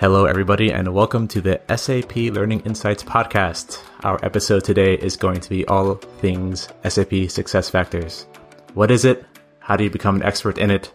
Hello, 0.00 0.24
everybody, 0.24 0.72
and 0.72 0.94
welcome 0.94 1.28
to 1.28 1.42
the 1.42 1.60
SAP 1.76 2.16
Learning 2.32 2.60
Insights 2.60 3.02
podcast. 3.02 3.82
Our 4.02 4.18
episode 4.24 4.64
today 4.64 4.94
is 4.94 5.14
going 5.14 5.42
to 5.42 5.50
be 5.50 5.66
all 5.66 5.96
things 5.96 6.70
SAP 6.88 7.28
Success 7.28 7.68
Factors. 7.68 8.26
What 8.72 8.90
is 8.90 9.04
it? 9.04 9.26
How 9.58 9.76
do 9.76 9.84
you 9.84 9.90
become 9.90 10.16
an 10.16 10.22
expert 10.22 10.56
in 10.56 10.70
it? 10.70 10.90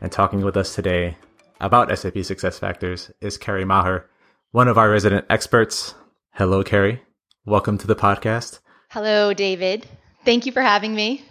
And 0.00 0.12
talking 0.12 0.42
with 0.42 0.56
us 0.56 0.72
today 0.72 1.16
about 1.60 1.98
SAP 1.98 2.22
Success 2.22 2.56
Factors 2.56 3.10
is 3.20 3.36
Carrie 3.36 3.64
Maher, 3.64 4.08
one 4.52 4.68
of 4.68 4.78
our 4.78 4.88
resident 4.88 5.26
experts. 5.28 5.96
Hello, 6.34 6.62
Carrie. 6.62 7.02
Welcome 7.44 7.76
to 7.78 7.88
the 7.88 7.96
podcast. 7.96 8.60
Hello, 8.90 9.34
David. 9.34 9.84
Thank 10.24 10.46
you 10.46 10.52
for 10.52 10.62
having 10.62 10.94
me. 10.94 11.24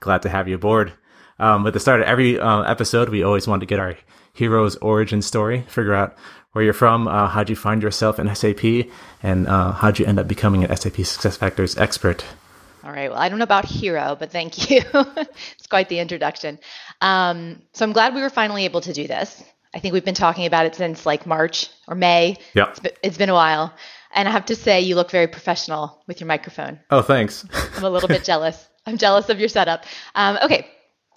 Glad 0.00 0.22
to 0.22 0.28
have 0.28 0.48
you 0.48 0.56
aboard. 0.56 0.92
Um, 1.38 1.68
at 1.68 1.72
the 1.72 1.78
start 1.78 2.00
of 2.00 2.08
every 2.08 2.40
uh, 2.40 2.62
episode, 2.62 3.10
we 3.10 3.22
always 3.22 3.46
want 3.46 3.60
to 3.60 3.66
get 3.66 3.78
our 3.78 3.96
hero's 4.32 4.74
origin 4.76 5.22
story, 5.22 5.64
figure 5.68 5.94
out 5.94 6.16
where 6.54 6.64
you're 6.64 6.72
from, 6.72 7.08
uh, 7.08 7.26
how'd 7.26 7.50
you 7.50 7.56
find 7.56 7.82
yourself 7.82 8.18
in 8.18 8.32
SAP, 8.34 8.88
and 9.22 9.48
uh, 9.48 9.72
how'd 9.72 9.98
you 9.98 10.06
end 10.06 10.20
up 10.20 10.28
becoming 10.28 10.62
an 10.64 10.74
SAP 10.74 10.94
SuccessFactors 10.94 11.78
expert? 11.78 12.24
All 12.84 12.92
right. 12.92 13.10
Well, 13.10 13.18
I 13.18 13.28
don't 13.28 13.38
know 13.38 13.44
about 13.44 13.64
hero, 13.64 14.16
but 14.18 14.30
thank 14.30 14.70
you. 14.70 14.82
it's 14.94 15.66
quite 15.68 15.88
the 15.88 15.98
introduction. 15.98 16.60
Um, 17.00 17.62
so 17.72 17.84
I'm 17.84 17.92
glad 17.92 18.14
we 18.14 18.20
were 18.20 18.30
finally 18.30 18.66
able 18.66 18.82
to 18.82 18.92
do 18.92 19.08
this. 19.08 19.42
I 19.74 19.80
think 19.80 19.94
we've 19.94 20.04
been 20.04 20.14
talking 20.14 20.46
about 20.46 20.66
it 20.66 20.76
since 20.76 21.04
like 21.04 21.26
March 21.26 21.70
or 21.88 21.96
May. 21.96 22.36
Yeah. 22.54 22.70
It's 22.70 22.78
been, 22.78 22.92
it's 23.02 23.18
been 23.18 23.30
a 23.30 23.34
while. 23.34 23.74
And 24.12 24.28
I 24.28 24.30
have 24.30 24.46
to 24.46 24.54
say, 24.54 24.80
you 24.80 24.94
look 24.94 25.10
very 25.10 25.26
professional 25.26 26.02
with 26.06 26.20
your 26.20 26.28
microphone. 26.28 26.78
Oh, 26.90 27.02
thanks. 27.02 27.44
I'm 27.76 27.82
a 27.84 27.90
little 27.90 28.08
bit 28.08 28.22
jealous. 28.22 28.68
I'm 28.86 28.96
jealous 28.96 29.28
of 29.28 29.40
your 29.40 29.48
setup. 29.48 29.86
Um, 30.14 30.38
okay. 30.44 30.68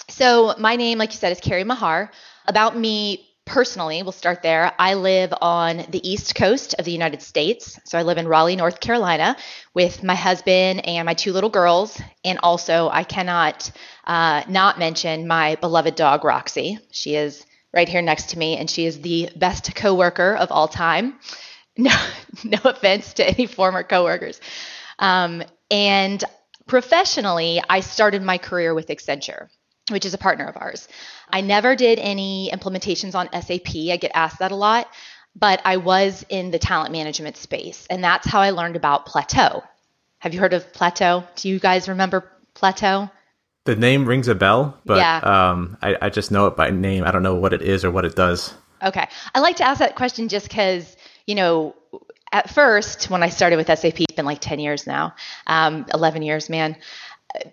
So 0.10 0.56
my 0.58 0.78
name, 0.78 0.98
like 0.98 1.12
you 1.12 1.18
said, 1.18 1.32
is 1.32 1.40
Carrie 1.40 1.64
Mahar. 1.64 2.12
About 2.48 2.78
me 2.78 3.27
personally, 3.48 4.04
we'll 4.04 4.12
start 4.12 4.44
there. 4.44 4.72
I 4.78 4.94
live 4.94 5.34
on 5.42 5.78
the 5.90 6.08
East 6.08 6.36
Coast 6.36 6.76
of 6.78 6.86
the 6.86 6.92
United 6.92 7.22
States. 7.22 7.80
So 7.86 7.98
I 7.98 8.04
live 8.04 8.18
in 8.18 8.28
Raleigh, 8.28 8.56
North 8.56 8.80
Carolina, 8.80 9.36
with 9.74 10.04
my 10.04 10.14
husband 10.14 10.86
and 10.86 11.06
my 11.06 11.16
two 11.16 11.34
little 11.34 11.50
girls. 11.50 12.00
And 12.24 12.38
also, 12.44 12.90
I 12.92 13.04
cannot 13.04 13.72
uh, 14.06 14.44
not 14.48 14.78
mention 14.78 15.28
my 15.28 15.56
beloved 15.56 15.96
dog, 15.96 16.24
Roxy. 16.24 16.78
She 16.92 17.16
is 17.16 17.46
right 17.74 17.90
here 17.90 18.02
next 18.02 18.32
to 18.32 18.40
me, 18.40 18.58
and 18.58 18.70
she 18.70 18.86
is 18.86 19.02
the 19.02 19.30
best 19.36 19.74
coworker 19.74 20.36
of 20.36 20.52
all 20.52 20.68
time. 20.68 21.16
No, 21.80 21.92
no 22.44 22.58
offense 22.64 23.14
to 23.14 23.28
any 23.28 23.46
former 23.46 23.84
coworkers. 23.84 24.42
Um, 24.98 25.44
and 25.70 26.24
professionally, 26.66 27.62
I 27.70 27.82
started 27.82 28.24
my 28.24 28.40
career 28.40 28.74
with 28.74 28.88
Accenture 28.88 29.50
which 29.90 30.06
is 30.06 30.14
a 30.14 30.18
partner 30.18 30.46
of 30.46 30.58
ours. 30.58 30.88
I 31.30 31.42
never 31.42 31.76
did 31.76 32.00
any 32.00 32.50
implementations 32.54 33.16
on 33.16 33.30
SAP. 33.42 33.76
I 33.92 33.98
get 33.98 34.12
asked 34.14 34.40
that 34.40 34.52
a 34.52 34.56
lot, 34.56 34.88
but 35.36 35.62
I 35.66 35.78
was 35.78 36.26
in 36.30 36.52
the 36.52 36.60
talent 36.60 36.92
management 36.92 37.38
space, 37.38 37.86
and 37.90 38.04
that's 38.04 38.28
how 38.28 38.40
I 38.40 38.52
learned 38.52 38.76
about 38.76 39.06
Plateau. 39.06 39.64
Have 40.20 40.34
you 40.34 40.40
heard 40.40 40.54
of 40.54 40.74
Plateau? 40.74 41.24
Do 41.36 41.50
you 41.50 41.60
guys 41.60 41.88
remember 41.88 42.30
Plateau? 42.54 43.10
The 43.66 43.76
name 43.76 44.06
rings 44.06 44.28
a 44.30 44.36
bell, 44.36 44.80
but 44.86 44.98
Yeah. 44.98 45.18
um, 45.18 45.78
I, 45.82 45.98
I 46.04 46.10
just 46.10 46.32
know 46.32 46.48
it 46.48 46.56
by 46.56 46.70
name. 46.70 47.04
I 47.04 47.12
don't 47.12 47.24
know 47.24 47.36
what 47.36 47.54
it 47.54 47.62
is 47.62 47.84
or 47.84 47.92
what 47.92 48.06
it 48.06 48.16
does. 48.16 48.54
Okay. 48.82 49.08
I 49.36 49.40
like 49.40 49.58
to 49.58 49.66
ask 49.68 49.80
that 49.80 49.96
question 49.96 50.30
just 50.30 50.48
because, 50.48 50.96
you 51.26 51.36
know, 51.36 51.76
at 52.32 52.50
first, 52.50 53.10
when 53.10 53.24
I 53.24 53.30
started 53.30 53.58
with 53.58 53.68
SAP, 53.68 54.00
it's 54.02 54.14
been 54.16 54.26
like 54.26 54.40
10 54.40 54.60
years 54.60 54.88
now, 54.88 55.16
um, 55.48 55.86
11 55.94 56.22
years, 56.22 56.50
man. 56.50 56.78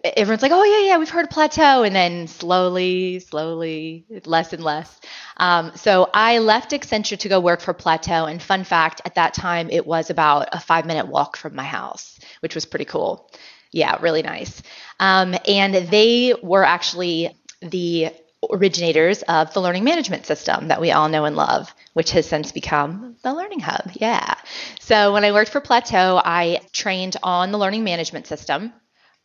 Everyone's 0.05 0.43
like, 0.43 0.53
oh, 0.53 0.65
yeah, 0.65 0.89
yeah, 0.89 0.99
we've 0.99 1.09
heard 1.09 1.31
Plateau. 1.31 1.83
And 1.83 1.95
then 1.95 2.27
slowly, 2.27 3.21
slowly, 3.21 4.05
less 4.25 4.53
and 4.53 4.63
less. 4.63 5.01
Um, 5.37 5.73
so 5.75 6.11
I 6.13 6.39
left 6.39 6.73
Accenture 6.73 7.19
to 7.19 7.29
go 7.29 7.41
work 7.41 7.61
for 7.61 7.73
Plateau. 7.73 8.27
And 8.27 8.43
fun 8.43 8.65
fact, 8.65 9.01
at 9.05 9.17
that 9.17 9.35
time, 9.35 9.71
it 9.71 9.87
was 9.87 10.11
about 10.11 10.49
a 10.53 10.61
five 10.61 10.87
minute 10.87 11.09
walk 11.09 11.37
from 11.37 11.55
my 11.55 11.65
house, 11.65 12.19
which 12.41 12.55
was 12.55 12.65
pretty 12.65 12.85
cool. 12.85 13.31
Yeah, 13.73 13.99
really 14.01 14.23
nice. 14.23 14.63
Um, 15.01 15.35
and 15.49 15.75
they 15.75 16.35
were 16.43 16.65
actually 16.65 17.37
the 17.61 18.11
originators 18.51 19.23
of 19.23 19.53
the 19.55 19.61
learning 19.61 19.85
management 19.85 20.27
system 20.27 20.69
that 20.69 20.81
we 20.81 20.93
all 20.93 21.09
know 21.09 21.25
and 21.25 21.37
love, 21.37 21.75
which 21.95 22.11
has 22.13 22.27
since 22.27 22.53
become 22.53 23.17
the 23.23 23.33
Learning 23.33 23.61
Hub. 23.61 23.91
Yeah. 23.95 24.35
So 24.81 25.13
when 25.13 25.25
I 25.25 25.33
worked 25.33 25.51
for 25.51 25.61
Plateau, 25.61 26.21
I 26.23 26.61
trained 26.73 27.17
on 27.23 27.53
the 27.53 27.59
learning 27.59 27.85
management 27.85 28.27
system. 28.27 28.73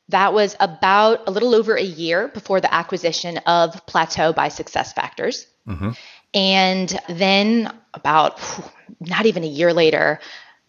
That 0.10 0.34
was 0.34 0.56
about 0.60 1.28
a 1.28 1.32
little 1.32 1.56
over 1.56 1.76
a 1.76 1.84
year 1.84 2.28
before 2.28 2.62
the 2.62 2.74
acquisition 2.74 3.38
of 3.40 3.86
Plateau 3.86 4.34
by 4.34 4.50
SuccessFactors. 4.50 5.46
Mm-hmm. 5.68 5.92
And 6.34 7.00
then 7.08 7.74
about 7.94 8.40
not 9.00 9.26
even 9.26 9.44
a 9.44 9.48
year 9.48 9.74
later, 9.74 10.20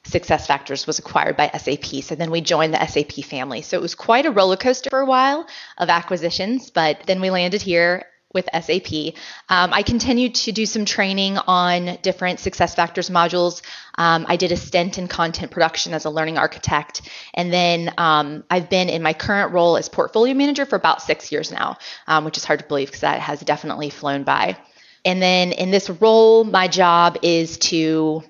SuccessFactors 0.05 0.87
was 0.87 0.99
acquired 0.99 1.37
by 1.37 1.49
SAP. 1.49 2.03
So 2.03 2.15
then 2.15 2.31
we 2.31 2.41
joined 2.41 2.75
the 2.75 2.87
SAP 2.87 3.25
family. 3.25 3.63
So 3.63 3.77
it 3.77 3.83
was 3.83 3.95
quite 3.95 4.27
a 4.27 4.31
roller 4.31 4.57
coaster 4.57 4.91
for 4.91 5.01
a 5.01 5.07
while 5.07 5.47
of 5.79 5.89
acquisitions, 5.89 6.71
but 6.71 7.03
then 7.07 7.21
we 7.21 7.31
landed 7.31 7.63
here 7.63 8.07
with 8.33 8.49
SAP. 8.53 9.15
Um, 9.49 9.73
I 9.73 9.83
continued 9.83 10.35
to 10.37 10.53
do 10.53 10.67
some 10.67 10.85
training 10.85 11.39
on 11.39 11.99
different 12.03 12.39
SuccessFactors 12.39 13.11
modules. 13.11 13.63
Um, 13.97 14.25
I 14.29 14.37
did 14.37 14.53
a 14.53 14.57
stint 14.57 14.99
in 14.99 15.09
content 15.09 15.51
production 15.51 15.95
as 15.95 16.05
a 16.05 16.11
learning 16.11 16.39
architect. 16.39 17.03
And 17.35 17.53
then 17.53 17.93
um, 17.99 18.45
I've 18.51 18.71
been 18.71 18.89
in 18.89 19.03
my 19.03 19.13
current 19.13 19.53
role 19.53 19.77
as 19.77 19.89
portfolio 19.89 20.35
manager 20.35 20.65
for 20.65 20.77
about 20.77 21.03
six 21.03 21.33
years 21.33 21.51
now, 21.51 21.79
um, 22.07 22.25
which 22.25 22.37
is 22.37 22.45
hard 22.45 22.61
to 22.61 22.67
believe 22.67 22.89
because 22.89 23.01
that 23.01 23.21
has 23.21 23.41
definitely 23.41 23.91
flown 23.91 24.23
by. 24.23 24.57
And 25.05 25.21
then 25.21 25.53
in 25.53 25.71
this 25.71 25.89
role, 25.89 26.45
my 26.45 26.69
job 26.69 27.19
is 27.23 27.59
to 27.59 28.23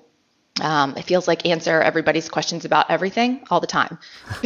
um, 0.59 0.97
it 0.97 1.05
feels 1.05 1.27
like 1.27 1.45
answer 1.45 1.81
everybody's 1.81 2.27
questions 2.27 2.65
about 2.65 2.91
everything 2.91 3.45
all 3.49 3.61
the 3.61 3.67
time. 3.67 3.97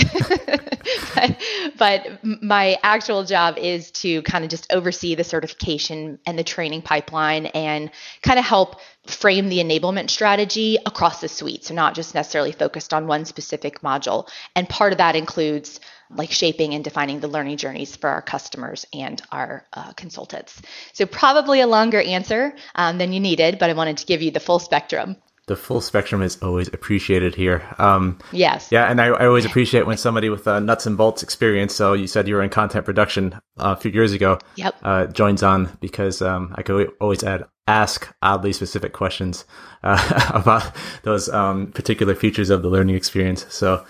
but, 1.16 1.38
but 1.78 2.24
my 2.24 2.78
actual 2.84 3.24
job 3.24 3.58
is 3.58 3.90
to 3.92 4.22
kind 4.22 4.44
of 4.44 4.52
just 4.52 4.72
oversee 4.72 5.16
the 5.16 5.24
certification 5.24 6.20
and 6.28 6.38
the 6.38 6.44
training 6.44 6.84
pipeline 6.84 7.48
and 7.48 7.90
kind 8.22 8.38
of 8.38 8.46
help 8.46 8.80
frame 9.08 9.50
the 9.50 9.58
enablement 9.58 10.12
strategy 10.12 10.78
across 10.86 11.22
the 11.22 11.28
suite. 11.28 11.66
So, 11.66 11.74
not 11.74 11.96
just 11.96 12.14
necessarily 12.14 12.52
focused 12.52 12.94
on 12.94 13.08
one 13.08 13.26
specific 13.26 13.82
module. 13.82 14.30
And 14.56 14.70
part 14.70 14.92
of 14.92 15.00
that 15.00 15.16
includes 15.16 15.80
like 16.12 16.32
shaping 16.32 16.76
and 16.76 16.84
defining 16.84 17.20
the 17.20 17.28
learning 17.28 17.58
journeys 17.58 17.96
for 17.96 18.10
our 18.10 18.22
customers 18.22 18.86
and 18.94 19.20
our 19.32 19.66
uh, 19.74 19.94
consultants. 19.94 20.62
So, 20.94 21.08
probably 21.08 21.62
a 21.62 21.68
longer 21.68 22.00
answer 22.00 22.56
um, 22.76 23.00
than 23.00 23.12
you 23.12 23.20
needed, 23.20 23.58
but 23.58 23.72
I 23.72 23.74
wanted 23.74 23.98
to 23.98 24.06
give 24.06 24.22
you 24.22 24.30
the 24.30 24.40
full 24.40 24.60
spectrum. 24.60 25.18
The 25.48 25.56
full 25.56 25.80
spectrum 25.80 26.24
is 26.24 26.42
always 26.42 26.70
appreciated 26.70 27.36
here. 27.36 27.62
Um, 27.78 28.18
Yes. 28.32 28.70
yeah, 28.72 28.90
and 28.90 29.00
I, 29.00 29.08
I 29.08 29.28
always 29.28 29.46
appreciate 29.50 29.86
when 29.86 29.98
somebody 29.98 30.30
with 30.30 30.48
uh, 30.48 30.60
nuts 30.60 30.88
and 30.88 30.98
bolts 30.98 31.22
experience. 31.22 31.76
So 31.76 31.94
you 31.94 32.08
said 32.08 32.28
you 32.28 32.36
were 32.36 32.42
in 32.42 32.50
content 32.50 32.84
production 32.86 33.34
uh, 33.58 33.76
a 33.78 33.80
few 33.80 33.92
years 33.92 34.12
ago. 34.12 34.40
Yep. 34.56 34.76
Uh, 34.82 35.06
joins 35.08 35.44
on 35.44 35.78
because 35.82 36.22
um, 36.22 36.54
I 36.56 36.64
could 36.64 36.92
always 37.00 37.24
add 37.24 37.46
ask 37.68 38.14
oddly 38.22 38.54
specific 38.54 38.94
questions 38.94 39.46
uh, 39.84 40.32
about 40.34 40.72
those 41.04 41.30
um, 41.30 41.72
particular 41.72 42.16
features 42.16 42.50
of 42.50 42.62
the 42.62 42.70
learning 42.70 42.96
experience. 42.96 43.46
So 43.50 43.86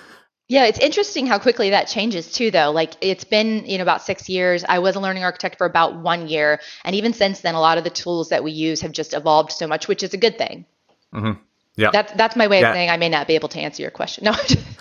Yeah, 0.47 0.66
it's 0.66 0.79
interesting 0.79 1.25
how 1.25 1.39
quickly 1.39 1.69
that 1.72 1.87
changes 1.87 2.31
too, 2.31 2.51
though. 2.51 2.72
Like 2.72 2.93
it's 3.01 3.23
been, 3.23 3.66
you 3.66 3.77
know, 3.77 3.81
about 3.81 4.01
six 4.01 4.27
years. 4.29 4.63
I 4.67 4.79
was 4.79 4.95
a 4.95 4.99
learning 4.99 5.23
architect 5.23 5.57
for 5.57 5.66
about 5.66 5.95
one 6.01 6.27
year. 6.27 6.59
And 6.83 6.95
even 6.95 7.13
since 7.13 7.41
then, 7.41 7.55
a 7.55 7.59
lot 7.61 7.77
of 7.77 7.83
the 7.83 7.89
tools 7.89 8.29
that 8.29 8.43
we 8.43 8.51
use 8.51 8.81
have 8.81 8.91
just 8.91 9.13
evolved 9.13 9.51
so 9.51 9.67
much, 9.67 9.87
which 9.87 10.03
is 10.03 10.13
a 10.13 10.17
good 10.17 10.37
thing. 10.37 10.66
Yeah, 11.13 11.89
That's 11.91 12.11
that's 12.13 12.35
my 12.35 12.47
way 12.47 12.61
Yeah. 12.61 12.69
of 12.69 12.75
saying 12.75 12.89
I 12.89 12.97
may 12.97 13.09
not 13.09 13.27
be 13.27 13.35
able 13.35 13.49
to 13.49 13.59
answer 13.59 13.81
your 13.81 13.91
question. 13.91 14.25
No. 14.25 14.33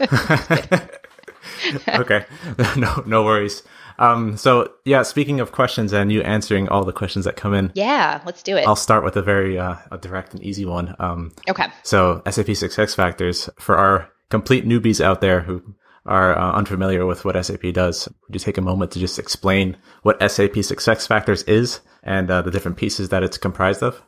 okay, 1.89 2.25
no 2.77 3.03
no 3.07 3.25
worries. 3.25 3.63
Um, 3.99 4.37
so 4.37 4.73
yeah, 4.85 5.03
speaking 5.03 5.39
of 5.41 5.53
questions 5.53 5.93
and 5.93 6.11
you 6.11 6.21
answering 6.23 6.69
all 6.69 6.85
the 6.85 6.93
questions 6.93 7.25
that 7.27 7.37
come 7.37 7.55
in, 7.55 7.71
yeah, 7.75 8.21
let's 8.27 8.43
do 8.43 8.57
it. 8.57 8.67
I'll 8.67 8.75
start 8.77 9.05
with 9.05 9.17
a 9.17 9.23
very 9.23 9.59
uh, 9.59 9.77
a 9.93 9.99
direct 9.99 10.35
and 10.35 10.43
easy 10.43 10.65
one. 10.65 10.95
Um, 10.99 11.33
Okay. 11.49 11.67
So 11.85 12.23
SAP 12.29 12.55
Success 12.57 12.95
Factors 12.95 13.49
for 13.59 13.77
our 13.77 14.11
complete 14.31 14.67
newbies 14.67 15.01
out 15.01 15.21
there 15.21 15.41
who 15.43 15.63
are 16.07 16.37
uh, 16.37 16.53
unfamiliar 16.53 17.07
with 17.07 17.25
what 17.25 17.43
SAP 17.45 17.73
does, 17.73 18.09
would 18.27 18.35
you 18.35 18.41
take 18.41 18.59
a 18.59 18.63
moment 18.63 18.91
to 18.93 18.99
just 18.99 19.19
explain 19.19 19.77
what 20.03 20.19
SAP 20.31 20.57
Success 20.63 21.07
Factors 21.07 21.43
is 21.45 21.81
and 22.03 22.31
uh, 22.31 22.43
the 22.43 22.51
different 22.51 22.77
pieces 22.77 23.11
that 23.11 23.23
it's 23.23 23.39
comprised 23.39 23.83
of? 23.83 24.03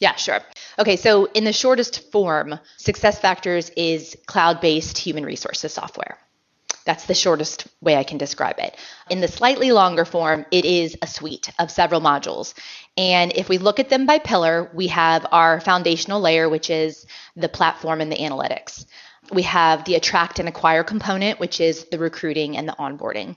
Yeah, 0.00 0.16
sure. 0.16 0.40
Okay, 0.78 0.96
so 0.96 1.26
in 1.26 1.44
the 1.44 1.52
shortest 1.52 2.10
form, 2.10 2.58
SuccessFactors 2.78 3.70
is 3.76 4.16
cloud 4.26 4.60
based 4.60 4.96
human 4.96 5.24
resources 5.24 5.74
software. 5.74 6.18
That's 6.86 7.04
the 7.04 7.14
shortest 7.14 7.68
way 7.82 7.96
I 7.96 8.04
can 8.04 8.16
describe 8.16 8.58
it. 8.58 8.74
In 9.10 9.20
the 9.20 9.28
slightly 9.28 9.70
longer 9.70 10.06
form, 10.06 10.46
it 10.50 10.64
is 10.64 10.96
a 11.02 11.06
suite 11.06 11.50
of 11.58 11.70
several 11.70 12.00
modules. 12.00 12.54
And 12.96 13.32
if 13.36 13.50
we 13.50 13.58
look 13.58 13.78
at 13.78 13.90
them 13.90 14.06
by 14.06 14.18
pillar, 14.18 14.70
we 14.72 14.86
have 14.86 15.26
our 15.30 15.60
foundational 15.60 16.22
layer, 16.22 16.48
which 16.48 16.70
is 16.70 17.06
the 17.36 17.50
platform 17.50 18.00
and 18.00 18.10
the 18.10 18.16
analytics. 18.16 18.86
We 19.30 19.42
have 19.42 19.84
the 19.84 19.96
attract 19.96 20.38
and 20.38 20.48
acquire 20.48 20.82
component, 20.82 21.38
which 21.38 21.60
is 21.60 21.84
the 21.90 21.98
recruiting 21.98 22.56
and 22.56 22.66
the 22.66 22.76
onboarding. 22.78 23.36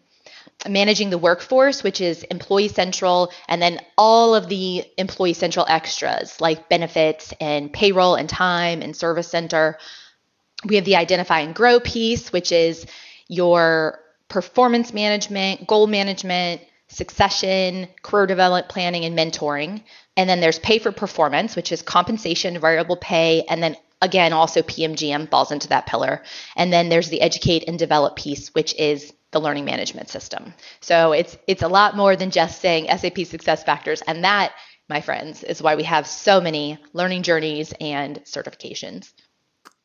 Managing 0.68 1.10
the 1.10 1.18
workforce, 1.18 1.84
which 1.84 2.02
is 2.02 2.24
Employee 2.24 2.68
Central, 2.68 3.32
and 3.48 3.62
then 3.62 3.80
all 3.98 4.36
of 4.36 4.50
the 4.50 4.86
Employee 4.98 5.34
Central 5.34 5.66
extras 5.68 6.40
like 6.40 6.70
benefits 6.70 7.34
and 7.40 7.72
payroll 7.72 8.16
and 8.16 8.30
time 8.30 8.82
and 8.82 8.96
service 8.96 9.28
center. 9.28 9.78
We 10.66 10.76
have 10.76 10.86
the 10.86 10.96
identify 10.96 11.40
and 11.40 11.54
grow 11.54 11.80
piece, 11.80 12.32
which 12.32 12.52
is 12.52 12.86
your 13.28 14.00
performance 14.30 14.94
management, 14.94 15.68
goal 15.68 15.88
management, 15.88 16.62
succession, 16.88 17.88
career 18.02 18.28
development 18.28 18.70
planning, 18.70 19.06
and 19.06 19.18
mentoring. 19.18 19.84
And 20.16 20.30
then 20.30 20.40
there's 20.40 20.60
pay 20.60 20.80
for 20.80 20.92
performance, 20.92 21.56
which 21.56 21.72
is 21.72 21.82
compensation, 21.82 22.60
variable 22.60 22.98
pay, 22.98 23.44
and 23.50 23.62
then 23.62 23.76
again, 24.02 24.34
also 24.34 24.62
PMGM 24.62 25.30
falls 25.30 25.52
into 25.52 25.70
that 25.70 25.88
pillar. 25.88 26.22
And 26.56 26.72
then 26.72 26.90
there's 26.90 27.10
the 27.10 27.22
educate 27.22 27.64
and 27.68 27.80
develop 27.80 28.18
piece, 28.18 28.50
which 28.50 28.76
is 28.76 29.14
the 29.34 29.42
learning 29.42 29.66
management 29.66 30.10
system. 30.10 30.54
So 30.80 31.12
it's 31.12 31.38
it's 31.48 31.62
a 31.62 31.68
lot 31.68 31.98
more 31.98 32.16
than 32.16 32.32
just 32.32 32.62
saying 32.62 32.88
SAP 32.98 33.26
success 33.26 33.64
factors. 33.64 34.02
And 34.08 34.24
that, 34.24 34.54
my 34.90 35.02
friends, 35.02 35.44
is 35.44 35.62
why 35.62 35.76
we 35.76 35.84
have 35.84 36.08
so 36.08 36.40
many 36.40 36.78
learning 36.94 37.24
journeys 37.24 37.74
and 37.82 38.24
certifications. 38.24 39.12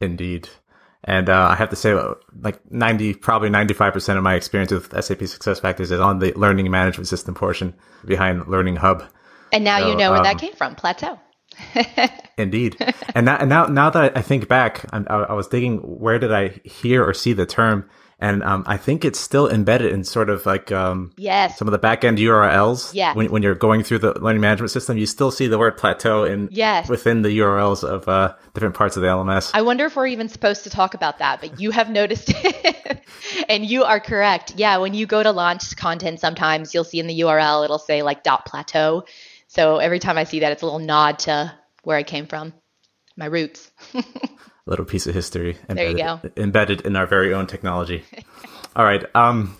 Indeed. 0.00 0.48
And 1.04 1.28
uh, 1.28 1.48
I 1.50 1.54
have 1.54 1.70
to 1.70 1.76
say, 1.76 1.96
like 2.40 2.60
90, 2.70 3.14
probably 3.14 3.50
95% 3.50 4.16
of 4.16 4.22
my 4.22 4.34
experience 4.34 4.72
with 4.72 4.90
SAP 4.92 5.18
SuccessFactors 5.20 5.92
is 5.92 5.92
on 5.92 6.18
the 6.18 6.32
learning 6.34 6.70
management 6.70 7.08
system 7.08 7.34
portion 7.34 7.74
behind 8.04 8.48
Learning 8.48 8.76
Hub. 8.76 9.04
And 9.52 9.64
now 9.64 9.78
so, 9.78 9.90
you 9.90 9.96
know 9.96 10.10
where 10.10 10.18
um, 10.18 10.24
that 10.24 10.38
came 10.38 10.54
from, 10.54 10.74
Plateau. 10.74 11.18
indeed. 12.36 12.76
And, 13.14 13.26
now, 13.26 13.36
and 13.36 13.48
now, 13.48 13.66
now 13.66 13.90
that 13.90 14.16
I 14.16 14.22
think 14.22 14.48
back, 14.48 14.84
I, 14.92 14.98
I 15.08 15.32
was 15.32 15.46
thinking, 15.46 15.78
where 15.78 16.18
did 16.18 16.32
I 16.32 16.60
hear 16.64 17.04
or 17.04 17.14
see 17.14 17.32
the 17.32 17.46
term? 17.46 17.88
And 18.20 18.42
um, 18.42 18.64
I 18.66 18.76
think 18.78 19.04
it's 19.04 19.20
still 19.20 19.48
embedded 19.48 19.92
in 19.92 20.02
sort 20.02 20.28
of 20.28 20.44
like 20.44 20.72
um, 20.72 21.12
yes. 21.16 21.56
some 21.56 21.68
of 21.68 21.72
the 21.72 21.78
backend 21.78 22.18
URLs. 22.18 22.92
Yeah. 22.92 23.14
When, 23.14 23.30
when 23.30 23.42
you're 23.44 23.54
going 23.54 23.84
through 23.84 24.00
the 24.00 24.18
learning 24.20 24.40
management 24.40 24.72
system, 24.72 24.98
you 24.98 25.06
still 25.06 25.30
see 25.30 25.46
the 25.46 25.56
word 25.56 25.76
plateau 25.76 26.24
in 26.24 26.48
yes. 26.50 26.88
within 26.88 27.22
the 27.22 27.38
URLs 27.38 27.84
of 27.84 28.08
uh, 28.08 28.34
different 28.54 28.74
parts 28.74 28.96
of 28.96 29.02
the 29.02 29.08
LMS. 29.08 29.52
I 29.54 29.62
wonder 29.62 29.86
if 29.86 29.94
we're 29.94 30.08
even 30.08 30.28
supposed 30.28 30.64
to 30.64 30.70
talk 30.70 30.94
about 30.94 31.18
that, 31.18 31.40
but 31.40 31.60
you 31.60 31.70
have 31.70 31.90
noticed 31.90 32.32
it, 32.34 33.04
and 33.48 33.64
you 33.64 33.84
are 33.84 34.00
correct. 34.00 34.54
Yeah, 34.56 34.78
when 34.78 34.94
you 34.94 35.06
go 35.06 35.22
to 35.22 35.30
launch 35.30 35.76
content, 35.76 36.18
sometimes 36.18 36.74
you'll 36.74 36.84
see 36.84 36.98
in 36.98 37.06
the 37.06 37.20
URL 37.20 37.64
it'll 37.64 37.78
say 37.78 38.02
like 38.02 38.24
dot 38.24 38.46
plateau. 38.46 39.04
So 39.46 39.76
every 39.76 40.00
time 40.00 40.18
I 40.18 40.24
see 40.24 40.40
that, 40.40 40.50
it's 40.50 40.62
a 40.62 40.66
little 40.66 40.80
nod 40.80 41.20
to 41.20 41.52
where 41.84 41.96
I 41.96 42.02
came 42.02 42.26
from, 42.26 42.52
my 43.16 43.26
roots. 43.26 43.70
little 44.68 44.84
piece 44.84 45.06
of 45.06 45.14
history 45.14 45.56
embedded, 45.68 46.32
embedded 46.36 46.80
in 46.82 46.96
our 46.96 47.06
very 47.06 47.32
own 47.32 47.46
technology. 47.46 48.04
All 48.76 48.84
right. 48.84 49.04
Um, 49.14 49.56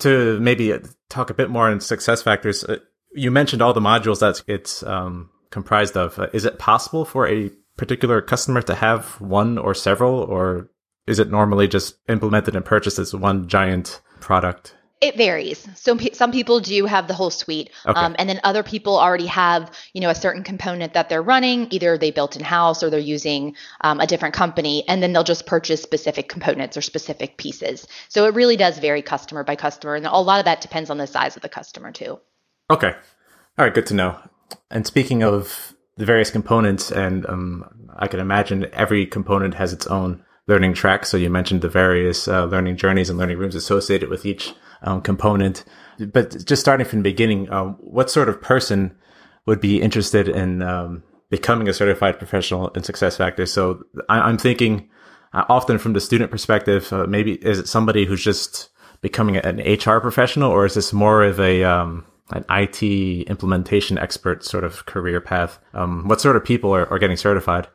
to 0.00 0.38
maybe 0.40 0.74
talk 1.08 1.30
a 1.30 1.34
bit 1.34 1.50
more 1.50 1.70
on 1.70 1.80
success 1.80 2.22
factors, 2.22 2.64
uh, 2.64 2.78
you 3.12 3.30
mentioned 3.30 3.62
all 3.62 3.72
the 3.72 3.80
modules 3.80 4.20
that 4.20 4.42
it's 4.46 4.82
um, 4.82 5.30
comprised 5.50 5.96
of. 5.96 6.18
Uh, 6.18 6.28
is 6.32 6.44
it 6.44 6.58
possible 6.58 7.04
for 7.04 7.26
a 7.26 7.50
particular 7.76 8.20
customer 8.20 8.60
to 8.62 8.74
have 8.74 9.20
one 9.20 9.56
or 9.56 9.74
several, 9.74 10.20
or 10.20 10.68
is 11.06 11.18
it 11.18 11.30
normally 11.30 11.68
just 11.68 11.96
implemented 12.08 12.54
and 12.54 12.64
purchased 12.64 12.98
as 12.98 13.14
one 13.14 13.48
giant 13.48 14.00
product? 14.20 14.74
It 15.00 15.16
varies. 15.16 15.64
So 15.76 15.96
some 16.12 16.32
people 16.32 16.58
do 16.58 16.84
have 16.86 17.06
the 17.06 17.14
whole 17.14 17.30
suite, 17.30 17.70
okay. 17.86 17.98
um, 17.98 18.16
and 18.18 18.28
then 18.28 18.40
other 18.42 18.64
people 18.64 18.98
already 18.98 19.26
have, 19.26 19.70
you 19.92 20.00
know, 20.00 20.10
a 20.10 20.14
certain 20.14 20.42
component 20.42 20.94
that 20.94 21.08
they're 21.08 21.22
running. 21.22 21.68
Either 21.70 21.96
they 21.96 22.10
built 22.10 22.34
in 22.34 22.42
house 22.42 22.82
or 22.82 22.90
they're 22.90 22.98
using 22.98 23.54
um, 23.82 24.00
a 24.00 24.08
different 24.08 24.34
company, 24.34 24.82
and 24.88 25.00
then 25.00 25.12
they'll 25.12 25.22
just 25.22 25.46
purchase 25.46 25.80
specific 25.80 26.28
components 26.28 26.76
or 26.76 26.82
specific 26.82 27.36
pieces. 27.36 27.86
So 28.08 28.26
it 28.26 28.34
really 28.34 28.56
does 28.56 28.78
vary 28.78 29.02
customer 29.02 29.44
by 29.44 29.54
customer, 29.54 29.94
and 29.94 30.04
a 30.04 30.18
lot 30.18 30.40
of 30.40 30.46
that 30.46 30.60
depends 30.60 30.90
on 30.90 30.98
the 30.98 31.06
size 31.06 31.36
of 31.36 31.42
the 31.42 31.48
customer 31.48 31.92
too. 31.92 32.18
Okay, 32.68 32.94
all 33.56 33.64
right, 33.64 33.74
good 33.74 33.86
to 33.86 33.94
know. 33.94 34.18
And 34.68 34.84
speaking 34.84 35.22
of 35.22 35.74
the 35.96 36.06
various 36.06 36.30
components, 36.30 36.90
and 36.90 37.24
um, 37.26 37.88
I 37.96 38.08
can 38.08 38.18
imagine 38.18 38.66
every 38.72 39.06
component 39.06 39.54
has 39.54 39.72
its 39.72 39.86
own 39.86 40.24
learning 40.48 40.74
track. 40.74 41.06
So 41.06 41.16
you 41.16 41.30
mentioned 41.30 41.60
the 41.60 41.68
various 41.68 42.26
uh, 42.26 42.46
learning 42.46 42.76
journeys 42.76 43.10
and 43.10 43.18
learning 43.18 43.38
rooms 43.38 43.54
associated 43.54 44.08
with 44.08 44.26
each 44.26 44.54
um, 44.82 45.00
component. 45.00 45.64
But 45.98 46.44
just 46.44 46.60
starting 46.60 46.86
from 46.86 47.00
the 47.00 47.10
beginning, 47.10 47.50
um, 47.52 47.76
what 47.80 48.10
sort 48.10 48.28
of 48.28 48.40
person 48.40 48.96
would 49.46 49.60
be 49.60 49.80
interested 49.80 50.28
in 50.28 50.62
um, 50.62 51.02
becoming 51.30 51.68
a 51.68 51.72
certified 51.72 52.18
professional 52.18 52.68
in 52.70 52.82
success 52.82 53.16
factors? 53.16 53.52
So 53.52 53.82
I, 54.08 54.28
am 54.28 54.38
thinking 54.38 54.88
uh, 55.32 55.44
often 55.48 55.78
from 55.78 55.92
the 55.92 56.00
student 56.00 56.30
perspective, 56.30 56.92
uh, 56.92 57.06
maybe 57.06 57.34
is 57.34 57.58
it 57.58 57.68
somebody 57.68 58.04
who's 58.04 58.22
just 58.22 58.70
becoming 59.00 59.36
an 59.36 59.58
HR 59.58 60.00
professional 60.00 60.50
or 60.50 60.66
is 60.66 60.74
this 60.74 60.92
more 60.92 61.22
of 61.22 61.40
a, 61.40 61.64
um, 61.64 62.04
an 62.30 62.44
IT 62.50 62.82
implementation 63.28 63.98
expert 63.98 64.44
sort 64.44 64.64
of 64.64 64.86
career 64.86 65.20
path? 65.20 65.58
Um, 65.74 66.06
what 66.06 66.20
sort 66.20 66.36
of 66.36 66.44
people 66.44 66.74
are, 66.74 66.88
are 66.92 66.98
getting 66.98 67.16
certified? 67.16 67.68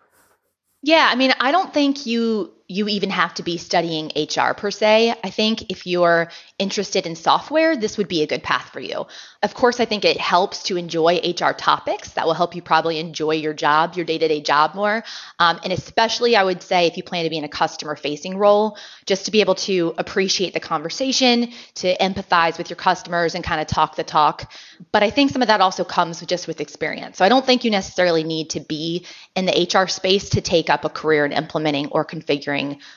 Yeah, 0.84 1.08
I 1.10 1.16
mean, 1.16 1.34
I 1.40 1.52
don't 1.52 1.74
think 1.74 2.06
you 2.06 2.54
you 2.68 2.88
even 2.88 3.10
have 3.10 3.34
to 3.34 3.44
be 3.44 3.58
studying 3.58 4.12
HR 4.16 4.54
per 4.54 4.72
se. 4.72 5.14
I 5.24 5.30
think 5.30 5.70
if 5.70 5.86
you're 5.86 6.30
interested 6.58 7.06
in 7.06 7.16
software, 7.16 7.76
this 7.76 7.98
would 7.98 8.08
be 8.08 8.24
a 8.24 8.28
good 8.28 8.42
path 8.42 8.70
for 8.70 8.80
you. 8.80 9.06
Of 9.42 9.54
course, 9.54 9.82
I 9.82 9.86
think 9.86 10.06
it 10.06 10.18
helps 10.18 10.64
to 10.64 10.78
enjoy 10.78 11.18
HR 11.18 11.52
topics. 11.52 12.12
That 12.12 12.26
will 12.26 12.34
help 12.34 12.56
you 12.56 12.62
probably 12.62 13.00
enjoy 13.00 13.32
your 13.32 13.54
job, 13.54 13.96
your 13.96 14.06
day 14.06 14.18
to 14.18 14.28
day 14.28 14.42
job 14.42 14.76
more. 14.76 15.04
Um, 15.40 15.60
and 15.64 15.74
especially, 15.74 16.38
I 16.38 16.44
would 16.44 16.64
say, 16.64 16.88
if 16.88 16.96
you 16.96 17.04
plan 17.04 17.26
to 17.26 17.30
be 17.30 17.38
in 17.38 17.44
a 17.44 17.50
customer 17.50 17.98
facing 17.98 18.38
role, 18.38 18.78
just 19.06 19.26
to 19.26 19.32
be 19.32 19.42
able 19.42 19.56
to 19.56 19.94
appreciate 19.98 20.54
the 20.54 20.62
conversation, 20.62 21.52
to 21.76 21.98
empathize 21.98 22.58
with 22.58 22.70
your 22.70 22.78
customers 22.78 23.36
and 23.36 23.44
kind 23.44 23.60
of 23.60 23.68
talk 23.68 23.98
the 23.98 24.04
talk. 24.04 24.52
But 24.94 25.04
I 25.04 25.10
think 25.10 25.32
some 25.32 25.42
of 25.42 25.50
that 25.50 25.60
also 25.60 25.84
comes 25.84 26.22
just 26.22 26.48
with 26.48 26.62
experience. 26.62 27.18
So 27.18 27.26
I 27.26 27.30
don't 27.30 27.46
think 27.46 27.66
you 27.66 27.72
necessarily 27.72 28.24
need 28.24 28.52
to 28.52 28.62
be 28.62 29.06
in 29.36 29.46
the 29.46 29.70
HR 29.70 29.88
space 29.88 30.30
to 30.30 30.42
take 30.42 30.70
up 30.70 30.86
a 30.86 30.90
career 30.90 31.26
in 31.26 31.34
implementing 31.34 31.88
or 31.88 32.06
configuring 32.06 32.53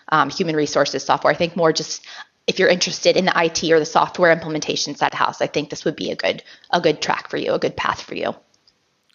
um, 0.09 0.31
human 0.31 0.57
resources 0.57 1.05
software. 1.05 1.33
I 1.33 1.37
think 1.37 1.57
more 1.57 1.73
just 1.73 2.07
if 2.47 2.59
you're 2.59 2.69
interested 2.69 3.17
in 3.17 3.25
the 3.25 3.33
IT 3.35 3.65
or 3.71 3.79
the 3.79 3.87
software 3.87 4.31
implementation 4.31 4.95
side 4.95 5.13
of 5.13 5.19
house, 5.19 5.41
I 5.43 5.47
think 5.47 5.71
this 5.71 5.85
would 5.85 5.97
be 5.97 6.11
a 6.11 6.17
good 6.17 6.43
a 6.71 6.81
good 6.81 7.01
track 7.03 7.29
for 7.29 7.37
you, 7.37 7.53
a 7.53 7.59
good 7.59 7.77
path 7.77 8.03
for 8.03 8.15
you. 8.15 8.35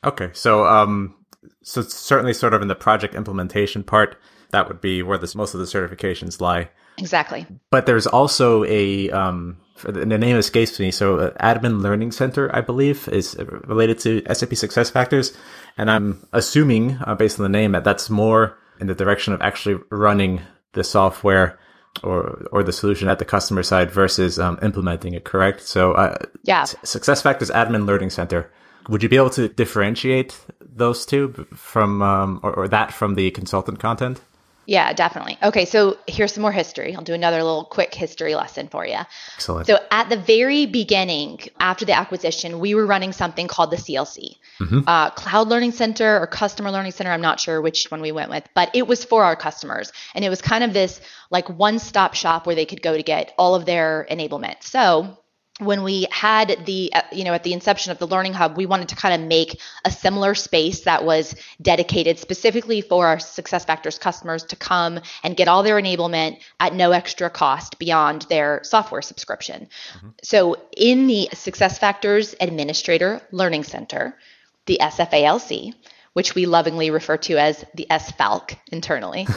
Okay, 0.04 0.30
so 0.34 0.66
um, 0.66 1.16
so 1.64 1.82
certainly 1.82 2.34
sort 2.34 2.54
of 2.54 2.62
in 2.62 2.68
the 2.68 2.76
project 2.76 3.16
implementation 3.16 3.84
part, 3.84 4.18
that 4.52 4.68
would 4.68 4.82
be 4.82 5.02
where 5.02 5.18
this 5.18 5.36
most 5.36 5.54
of 5.54 5.60
the 5.60 5.66
certifications 5.66 6.42
lie. 6.42 6.70
Exactly. 6.98 7.46
But 7.70 7.86
there's 7.86 8.06
also 8.06 8.66
a 8.66 9.10
um, 9.12 9.58
the 9.84 10.06
name 10.06 10.36
escapes 10.36 10.80
me. 10.80 10.92
So 10.92 11.20
uh, 11.20 11.32
Admin 11.38 11.82
Learning 11.82 12.12
Center, 12.12 12.54
I 12.56 12.62
believe, 12.62 13.08
is 13.08 13.36
related 13.66 14.00
to 14.00 14.22
SAP 14.34 14.56
Success 14.56 14.90
Factors, 14.90 15.36
and 15.78 15.90
I'm 15.90 16.26
assuming 16.34 16.98
uh, 17.06 17.16
based 17.16 17.40
on 17.40 17.44
the 17.44 17.50
name 17.50 17.72
that 17.72 17.84
that's 17.84 18.10
more 18.10 18.58
in 18.82 18.88
the 18.88 18.96
direction 18.96 19.34
of 19.34 19.42
actually 19.42 19.80
running 19.90 20.42
the 20.74 20.84
software 20.84 21.60
or 22.04 22.48
or 22.52 22.64
the 22.64 22.74
solution 22.74 23.08
at 23.08 23.20
the 23.20 23.26
customer 23.26 23.64
side 23.64 23.92
versus 23.92 24.40
um, 24.40 24.60
implementing 24.62 25.14
it. 25.14 25.24
Correct. 25.24 25.62
So 25.62 25.94
uh, 25.94 26.18
yeah, 26.44 26.64
Success 26.64 27.22
Factors 27.22 27.52
Admin 27.52 27.86
Learning 27.86 28.10
Center. 28.10 28.52
Would 28.90 29.04
you 29.04 29.10
be 29.10 29.18
able 29.18 29.30
to 29.32 29.48
differentiate 29.48 30.40
those 30.60 31.06
two 31.06 31.48
from 31.54 32.02
um, 32.02 32.40
or, 32.42 32.52
or 32.54 32.68
that 32.68 32.92
from 32.92 33.16
the 33.16 33.30
consultant 33.32 33.80
content? 33.80 34.20
Yeah, 34.66 34.94
definitely. 34.94 35.38
Okay, 35.42 35.66
so 35.66 35.98
here's 36.08 36.34
some 36.34 36.44
more 36.44 36.52
history. 36.52 36.96
I'll 36.96 37.04
do 37.04 37.14
another 37.14 37.38
little 37.38 37.66
quick 37.66 37.94
history 37.94 38.36
lesson 38.36 38.68
for 38.68 38.86
you. 38.86 39.00
Excellent. 39.36 39.68
So 39.68 39.80
at 39.90 40.10
the 40.10 40.18
very 40.18 40.66
beginning, 40.68 41.40
after 41.60 41.84
the 41.84 41.94
acquisition, 41.94 42.60
we 42.60 42.76
were 42.76 42.86
running 42.86 43.12
something 43.12 43.48
called 43.48 43.72
the 43.72 43.78
CLC, 43.78 44.38
mm-hmm. 44.60 44.80
uh, 44.86 45.10
Cloud 45.12 45.48
Learning 45.48 45.72
Center 45.72 46.20
or 46.20 46.28
Customer 46.28 46.70
Learning 46.70 46.92
Center. 46.92 47.12
I'm 47.12 47.22
not 47.22 47.40
sure 47.40 47.60
which 47.60 47.90
one 47.90 48.02
we 48.02 48.12
went 48.12 48.30
with, 48.30 48.48
but 48.54 48.70
it 48.76 48.88
was 48.88 49.04
for 49.04 49.24
our 49.24 49.36
customers, 49.36 49.92
and 50.14 50.24
it 50.24 50.30
was 50.30 50.42
kind 50.42 50.64
of 50.64 50.74
this 50.74 51.02
like 51.32 51.50
one-stop 51.50 52.14
shop 52.14 52.46
where 52.46 52.56
they 52.56 52.66
could 52.66 52.82
go 52.82 52.96
to 52.96 53.04
get 53.04 53.34
all 53.38 53.56
of 53.56 53.66
their 53.66 54.06
enablement. 54.12 54.62
So 54.62 55.18
when 55.62 55.84
we 55.84 56.08
had 56.12 56.66
the 56.66 56.92
uh, 56.94 57.02
you 57.12 57.24
know 57.24 57.34
at 57.34 57.44
the 57.44 57.54
inception 57.54 57.92
of 57.92 58.00
the 58.00 58.08
learning 58.08 58.34
hub 58.34 58.58
we 58.58 58.66
wanted 58.66 58.90
to 58.90 58.96
kind 58.96 59.22
of 59.22 59.28
make 59.28 59.62
a 59.86 59.92
similar 59.92 60.34
space 60.34 60.82
that 60.82 61.06
was 61.06 61.36
dedicated 61.62 62.18
specifically 62.18 62.82
for 62.82 63.06
our 63.06 63.20
success 63.20 63.64
factors 63.64 64.00
customers 64.00 64.44
to 64.44 64.56
come 64.56 65.00
and 65.24 65.38
get 65.38 65.48
all 65.48 65.62
their 65.62 65.80
enablement 65.80 66.40
at 66.60 66.74
no 66.74 66.92
extra 66.92 67.30
cost 67.30 67.78
beyond 67.78 68.24
their 68.24 68.60
software 68.64 69.04
subscription 69.04 69.68
mm-hmm. 69.98 70.10
so 70.24 70.58
in 70.76 71.06
the 71.08 71.30
success 71.34 71.78
factors 71.78 72.34
administrator 72.42 73.22
learning 73.32 73.64
center 73.64 74.18
the 74.66 74.80
sfalc 74.82 75.74
which 76.14 76.36
we 76.36 76.46
lovingly 76.46 76.92
refer 76.92 77.18
to 77.18 77.38
as 77.38 77.64
the 77.76 77.88
SFALC 77.90 78.58
internally. 78.72 79.26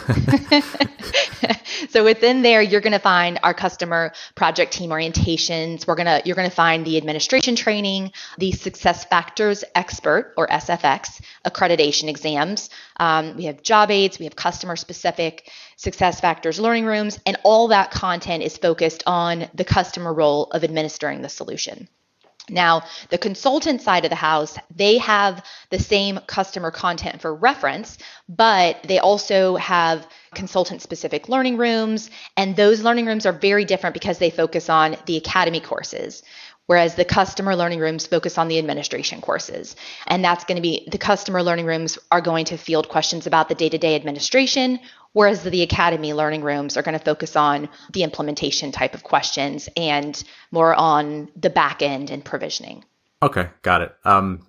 so 1.91 2.05
within 2.05 2.43
there, 2.43 2.63
you're 2.63 2.81
going 2.81 2.93
to 2.93 2.99
find 2.99 3.39
our 3.43 3.55
customer 3.55 4.13
project 4.35 4.73
team 4.73 4.91
orientations. 4.91 5.87
We're 5.87 5.95
going 5.95 6.07
to, 6.07 6.23
you're 6.25 6.37
going 6.37 6.49
to 6.49 6.55
find 6.55 6.85
the 6.85 6.97
administration 6.97 7.57
training, 7.57 8.13
the 8.39 8.53
success 8.53 9.05
factors 9.05 9.65
expert 9.75 10.35
or 10.37 10.47
SFX 10.49 11.21
accreditation 11.47 12.09
exams. 12.09 12.71
Um, 12.99 13.37
we 13.37 13.45
have 13.45 13.63
job 13.63 13.91
aids, 13.91 14.19
we 14.19 14.25
have 14.25 14.37
customer 14.37 14.77
specific 14.77 15.51
success 15.77 16.21
factors 16.21 16.59
learning 16.59 16.87
rooms, 16.87 17.19
and 17.27 17.37
all 17.45 17.69
that 17.69 17.91
content 17.91 18.43
is 18.43 18.57
focused 18.57 19.03
on 19.07 19.49
the 19.55 19.65
customer 19.65 20.13
role 20.13 20.45
of 20.51 20.65
administering 20.65 21.23
the 21.23 21.29
solution. 21.29 21.89
Now, 22.51 22.83
the 23.09 23.17
consultant 23.17 23.81
side 23.81 24.05
of 24.05 24.11
the 24.11 24.17
house, 24.17 24.59
they 24.75 24.99
have 24.99 25.43
the 25.71 25.79
same 25.79 26.21
customer 26.27 26.71
content 26.71 27.23
for 27.23 27.35
reference, 27.35 27.97
but 28.29 28.83
they 28.83 28.99
also 28.99 29.57
have 29.57 30.07
consultant 30.35 30.83
specific 30.83 31.29
learning 31.31 31.57
rooms. 31.57 32.11
And 32.37 32.55
those 32.55 32.83
learning 32.83 33.07
rooms 33.07 33.25
are 33.25 33.33
very 33.33 33.65
different 33.65 33.95
because 33.95 34.19
they 34.19 34.31
focus 34.31 34.69
on 34.69 34.97
the 35.07 35.17
academy 35.17 35.61
courses 35.61 36.23
whereas 36.67 36.95
the 36.95 37.05
customer 37.05 37.55
learning 37.55 37.81
rooms 37.81 38.07
focus 38.07 38.39
on 38.39 38.49
the 38.49 38.59
administration 38.59 39.21
courses. 39.21 39.77
And 40.07 40.25
that's 40.25 40.45
going 40.45 40.57
to 40.57 40.63
be 40.63 40.87
the 40.91 40.99
customer 40.99 41.43
learning 41.43 41.67
rooms 41.67 41.99
are 42.11 42.21
going 42.21 42.47
to 42.47 42.57
field 42.57 42.89
questions 42.89 43.27
about 43.27 43.49
the 43.49 43.55
day 43.55 43.69
to 43.69 43.79
day 43.79 43.95
administration, 43.95 44.81
whereas 45.13 45.43
the 45.43 45.63
academy 45.63 46.13
learning 46.15 46.43
rooms 46.43 46.77
are 46.77 46.83
going 46.83 46.99
to 46.99 47.05
focus 47.05 47.37
on 47.37 47.69
the 47.93 48.03
implementation 48.03 48.73
type 48.73 48.95
of 48.95 49.03
questions 49.03 49.69
and 49.77 50.25
more 50.51 50.75
on 50.75 51.29
the 51.37 51.51
back 51.51 51.83
end 51.83 52.11
and 52.11 52.25
provisioning. 52.25 52.85
Okay, 53.23 53.49
got 53.63 53.83
it. 53.83 53.95
Um, 54.05 54.47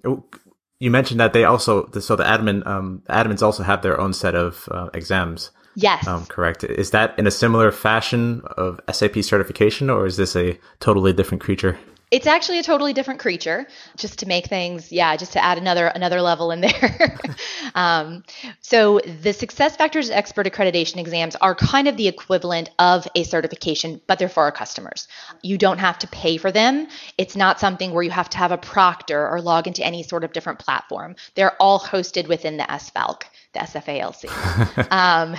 you 0.79 0.91
mentioned 0.91 1.19
that 1.19 1.33
they 1.33 1.45
also, 1.45 1.89
so 1.99 2.15
the 2.15 2.23
admin, 2.23 2.65
um, 2.67 3.03
admins 3.09 3.41
also 3.41 3.63
have 3.63 3.81
their 3.81 3.99
own 3.99 4.13
set 4.13 4.35
of 4.35 4.67
uh, 4.71 4.89
exams. 4.93 5.51
Yes. 5.75 6.07
Um, 6.07 6.25
correct. 6.25 6.63
Is 6.63 6.91
that 6.91 7.17
in 7.19 7.27
a 7.27 7.31
similar 7.31 7.71
fashion 7.71 8.41
of 8.57 8.79
SAP 8.91 9.17
certification, 9.23 9.89
or 9.89 10.05
is 10.05 10.17
this 10.17 10.35
a 10.35 10.57
totally 10.79 11.13
different 11.13 11.41
creature? 11.41 11.77
It's 12.11 12.27
actually 12.27 12.59
a 12.59 12.63
totally 12.63 12.93
different 12.93 13.19
creature, 13.19 13.67
just 13.97 14.19
to 14.19 14.27
make 14.27 14.45
things, 14.47 14.91
yeah, 14.91 15.15
just 15.17 15.33
to 15.33 15.43
add 15.43 15.57
another 15.57 15.87
another 15.87 16.21
level 16.21 16.51
in 16.51 16.61
there. 16.61 17.19
um, 17.75 18.23
so 18.61 18.99
the 19.21 19.33
Success 19.33 19.75
Factors 19.75 20.09
Expert 20.09 20.45
Accreditation 20.45 20.97
exams 20.97 21.35
are 21.37 21.55
kind 21.55 21.87
of 21.87 21.97
the 21.97 22.07
equivalent 22.07 22.69
of 22.77 23.07
a 23.15 23.23
certification, 23.23 23.99
but 24.07 24.19
they're 24.19 24.29
for 24.29 24.43
our 24.43 24.51
customers. 24.51 25.07
You 25.41 25.57
don't 25.57 25.79
have 25.79 25.97
to 25.99 26.07
pay 26.07 26.37
for 26.37 26.51
them. 26.51 26.87
It's 27.17 27.35
not 27.35 27.59
something 27.59 27.91
where 27.91 28.03
you 28.03 28.11
have 28.11 28.29
to 28.29 28.37
have 28.37 28.51
a 28.51 28.57
proctor 28.57 29.27
or 29.27 29.41
log 29.41 29.67
into 29.67 29.83
any 29.83 30.03
sort 30.03 30.23
of 30.23 30.31
different 30.31 30.59
platform. 30.59 31.15
They're 31.33 31.59
all 31.61 31.79
hosted 31.79 32.27
within 32.27 32.57
the 32.57 32.63
SFALC, 32.63 33.23
the 33.53 33.59
SFALC. 33.65 34.91
um, 34.91 35.35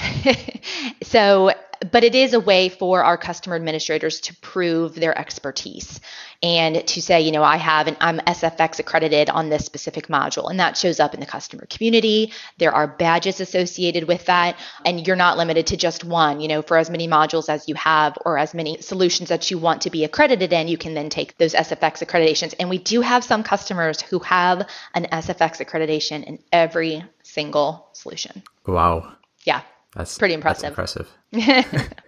so 1.03 1.53
but 1.93 2.05
it 2.05 2.15
is 2.15 2.33
a 2.33 2.41
way 2.41 2.69
for 2.69 3.03
our 3.03 3.17
customer 3.17 3.57
administrators 3.57 4.21
to 4.21 4.35
prove 4.37 4.95
their 4.95 5.17
expertise 5.19 6.01
and 6.43 6.87
to 6.87 7.03
say, 7.03 7.21
you 7.21 7.33
know, 7.33 7.43
I 7.43 7.57
have 7.57 7.87
and 7.87 7.97
I'm 8.01 8.19
SFX 8.19 8.79
accredited 8.79 9.31
on 9.31 9.49
this 9.49 9.65
specific 9.65 10.09
module. 10.09 10.51
And 10.51 10.61
that 10.61 10.77
shows 10.77 11.01
up 11.01 11.15
in 11.15 11.21
the 11.21 11.27
customer 11.27 11.67
community. 11.69 12.33
There 12.59 12.75
are 12.75 12.87
badges 12.87 13.41
associated 13.41 14.07
with 14.07 14.27
that. 14.27 14.59
And 14.85 15.07
you're 15.07 15.17
not 15.17 15.39
limited 15.39 15.67
to 15.69 15.77
just 15.77 16.05
one, 16.05 16.41
you 16.41 16.49
know, 16.49 16.63
for 16.63 16.77
as 16.77 16.91
many 16.91 17.09
modules 17.09 17.49
as 17.49 17.69
you 17.69 17.75
have 17.75 18.17
or 18.25 18.39
as 18.39 18.55
many 18.55 18.81
solutions 18.81 19.29
that 19.29 19.51
you 19.51 19.59
want 19.59 19.83
to 19.83 19.91
be 19.91 20.05
accredited 20.05 20.53
in, 20.53 20.69
you 20.69 20.79
can 20.79 20.95
then 20.95 21.09
take 21.09 21.37
those 21.39 21.55
SFX 21.55 22.05
accreditations. 22.05 22.55
And 22.59 22.69
we 22.69 22.79
do 22.79 23.01
have 23.01 23.25
some 23.25 23.43
customers 23.43 24.01
who 24.01 24.19
have 24.21 24.69
an 24.95 25.07
SFX 25.13 25.65
accreditation 25.65 26.25
in 26.25 26.39
every 26.53 27.05
single 27.23 27.89
solution. 27.93 28.43
Wow. 28.67 29.13
Yeah. 29.45 29.63
That's 29.97 30.19
pretty 30.19 30.35
impressive. 30.35 30.77
That's 30.77 30.97
impressive. 31.33 31.93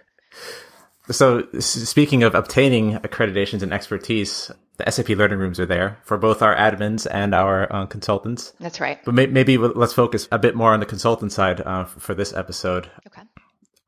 so, 1.11 1.47
speaking 1.59 2.23
of 2.23 2.35
obtaining 2.35 2.93
accreditations 2.99 3.63
and 3.63 3.73
expertise, 3.73 4.51
the 4.77 4.89
SAP 4.89 5.09
learning 5.09 5.39
rooms 5.39 5.59
are 5.59 5.65
there 5.65 5.97
for 6.03 6.17
both 6.17 6.41
our 6.41 6.55
admins 6.55 7.07
and 7.09 7.35
our 7.35 7.71
uh, 7.73 7.85
consultants. 7.85 8.53
That's 8.59 8.79
right. 8.79 9.03
But 9.03 9.13
may- 9.13 9.27
maybe 9.27 9.57
let's 9.57 9.93
focus 9.93 10.27
a 10.31 10.39
bit 10.39 10.55
more 10.55 10.73
on 10.73 10.79
the 10.79 10.85
consultant 10.85 11.31
side 11.31 11.61
uh, 11.61 11.85
for 11.85 12.13
this 12.13 12.33
episode. 12.33 12.89
Okay. 13.07 13.23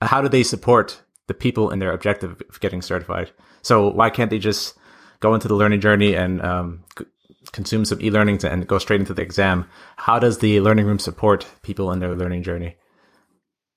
How 0.01 0.22
do 0.22 0.27
they 0.27 0.43
support 0.43 1.01
the 1.27 1.34
people 1.34 1.70
in 1.70 1.79
their 1.79 1.93
objective 1.93 2.41
of 2.50 2.60
getting 2.60 2.81
certified? 2.81 3.31
So, 3.62 3.89
why 3.89 4.10
can't 4.10 4.29
they 4.31 4.39
just 4.39 4.75
go 5.20 5.34
into 5.36 5.48
the 5.48 5.55
learning 5.55 5.81
journey 5.81 6.15
and 6.15 6.41
um, 6.41 6.84
c- 6.98 7.05
consume 7.51 7.86
some 7.86 8.01
e-learnings 8.01 8.43
and 8.43 8.67
go 8.67 8.79
straight 8.79 9.00
into 9.00 9.13
the 9.13 9.22
exam? 9.22 9.65
How 9.96 10.17
does 10.17 10.39
the 10.39 10.60
learning 10.62 10.88
room 10.88 11.00
support 11.00 11.46
people 11.62 11.91
in 11.91 12.00
their 12.00 12.15
learning 12.15 12.43
journey? 12.43 12.75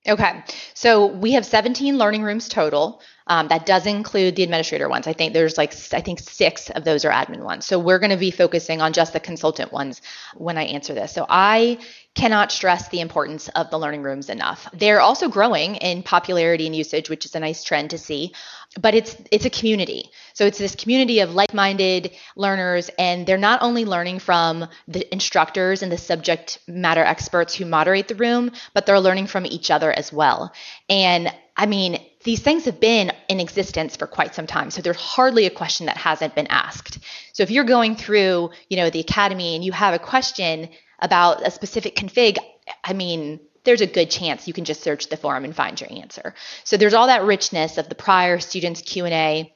Okay, 0.07 0.43
so 0.75 1.07
we 1.07 1.31
have 1.31 1.45
17 1.45 1.97
learning 1.97 2.21
rooms 2.21 2.47
total. 2.47 3.01
Um, 3.27 3.47
that 3.47 3.65
does 3.65 3.85
include 3.87 4.35
the 4.35 4.43
administrator 4.43 4.87
ones. 4.87 5.07
I 5.07 5.13
think 5.13 5.33
there's 5.33 5.57
like 5.57 5.73
I 5.93 6.01
think 6.01 6.19
six 6.19 6.69
of 6.69 6.83
those 6.83 7.05
are 7.05 7.11
admin 7.11 7.41
ones. 7.41 7.65
So 7.65 7.79
we're 7.79 7.99
going 7.99 8.11
to 8.11 8.17
be 8.17 8.31
focusing 8.31 8.81
on 8.81 8.93
just 8.93 9.13
the 9.13 9.19
consultant 9.19 9.71
ones 9.71 10.01
when 10.35 10.57
I 10.57 10.63
answer 10.65 10.93
this. 10.93 11.11
So 11.11 11.25
I 11.27 11.79
cannot 12.13 12.51
stress 12.51 12.87
the 12.89 13.01
importance 13.01 13.49
of 13.49 13.69
the 13.69 13.77
learning 13.77 14.01
rooms 14.01 14.29
enough. 14.29 14.69
They're 14.73 15.01
also 15.01 15.27
growing 15.27 15.75
in 15.75 16.01
popularity 16.01 16.65
and 16.65 16.75
usage, 16.75 17.09
which 17.09 17.25
is 17.25 17.35
a 17.35 17.39
nice 17.39 17.63
trend 17.63 17.89
to 17.89 17.97
see. 17.97 18.33
But 18.79 18.93
it's 18.93 19.17
it's 19.31 19.45
a 19.45 19.49
community. 19.49 20.11
So 20.33 20.45
it's 20.45 20.57
this 20.57 20.75
community 20.75 21.19
of 21.19 21.33
like-minded 21.33 22.11
learners 22.35 22.89
and 22.99 23.25
they're 23.25 23.37
not 23.37 23.61
only 23.61 23.85
learning 23.85 24.19
from 24.19 24.67
the 24.87 25.11
instructors 25.13 25.81
and 25.81 25.91
the 25.91 25.97
subject 25.97 26.59
matter 26.67 27.03
experts 27.03 27.55
who 27.55 27.65
moderate 27.65 28.07
the 28.07 28.15
room, 28.15 28.51
but 28.73 28.85
they're 28.85 28.99
learning 28.99 29.27
from 29.27 29.45
each 29.45 29.71
other 29.71 29.91
as 29.91 30.13
well. 30.13 30.53
And 30.89 31.33
I 31.57 31.65
mean, 31.65 32.04
these 32.25 32.41
things 32.41 32.65
have 32.65 32.79
been 32.79 33.11
in 33.29 33.39
existence 33.39 33.95
for 33.95 34.07
quite 34.07 34.35
some 34.35 34.47
time. 34.47 34.71
So 34.71 34.81
there's 34.81 34.97
hardly 34.97 35.45
a 35.45 35.49
question 35.51 35.85
that 35.85 35.95
hasn't 35.95 36.35
been 36.35 36.47
asked. 36.47 36.99
So 37.33 37.43
if 37.43 37.51
you're 37.51 37.63
going 37.63 37.95
through, 37.95 38.49
you 38.67 38.77
know, 38.77 38.89
the 38.89 38.99
academy 38.99 39.55
and 39.55 39.63
you 39.63 39.71
have 39.71 39.93
a 39.93 39.99
question 39.99 40.69
about 40.99 41.45
a 41.45 41.51
specific 41.51 41.95
config, 41.95 42.37
I 42.83 42.93
mean, 42.93 43.39
there's 43.63 43.81
a 43.81 43.87
good 43.87 44.09
chance 44.09 44.47
you 44.47 44.53
can 44.53 44.65
just 44.65 44.81
search 44.81 45.07
the 45.07 45.17
forum 45.17 45.45
and 45.45 45.55
find 45.55 45.79
your 45.79 45.91
answer. 45.91 46.33
So 46.63 46.77
there's 46.77 46.95
all 46.95 47.07
that 47.07 47.23
richness 47.23 47.77
of 47.77 47.89
the 47.89 47.95
prior 47.95 48.39
students 48.39 48.81
Q&A 48.81 49.55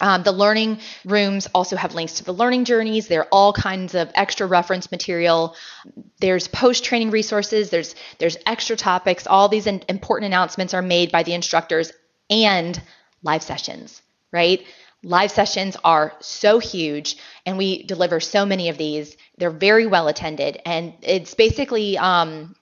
um, 0.00 0.22
the 0.22 0.32
learning 0.32 0.80
rooms 1.04 1.46
also 1.54 1.76
have 1.76 1.94
links 1.94 2.14
to 2.14 2.24
the 2.24 2.32
learning 2.32 2.64
journeys. 2.64 3.06
There 3.06 3.20
are 3.20 3.28
all 3.30 3.52
kinds 3.52 3.94
of 3.94 4.10
extra 4.14 4.46
reference 4.46 4.90
material. 4.90 5.54
There's 6.20 6.48
post-training 6.48 7.10
resources. 7.10 7.70
There's 7.70 7.94
there's 8.18 8.38
extra 8.46 8.76
topics. 8.76 9.26
All 9.26 9.48
these 9.48 9.66
in, 9.66 9.82
important 9.88 10.26
announcements 10.26 10.72
are 10.74 10.82
made 10.82 11.12
by 11.12 11.22
the 11.22 11.34
instructors 11.34 11.92
and 12.30 12.80
live 13.22 13.42
sessions, 13.42 14.00
right? 14.32 14.64
Live 15.02 15.30
sessions 15.30 15.76
are 15.82 16.12
so 16.20 16.58
huge 16.58 17.16
and 17.46 17.58
we 17.58 17.82
deliver 17.84 18.20
so 18.20 18.46
many 18.46 18.68
of 18.68 18.78
these. 18.78 19.16
They're 19.38 19.50
very 19.50 19.86
well 19.86 20.08
attended 20.08 20.60
and 20.64 20.94
it's 21.02 21.34
basically 21.34 21.98
um, 21.98 22.54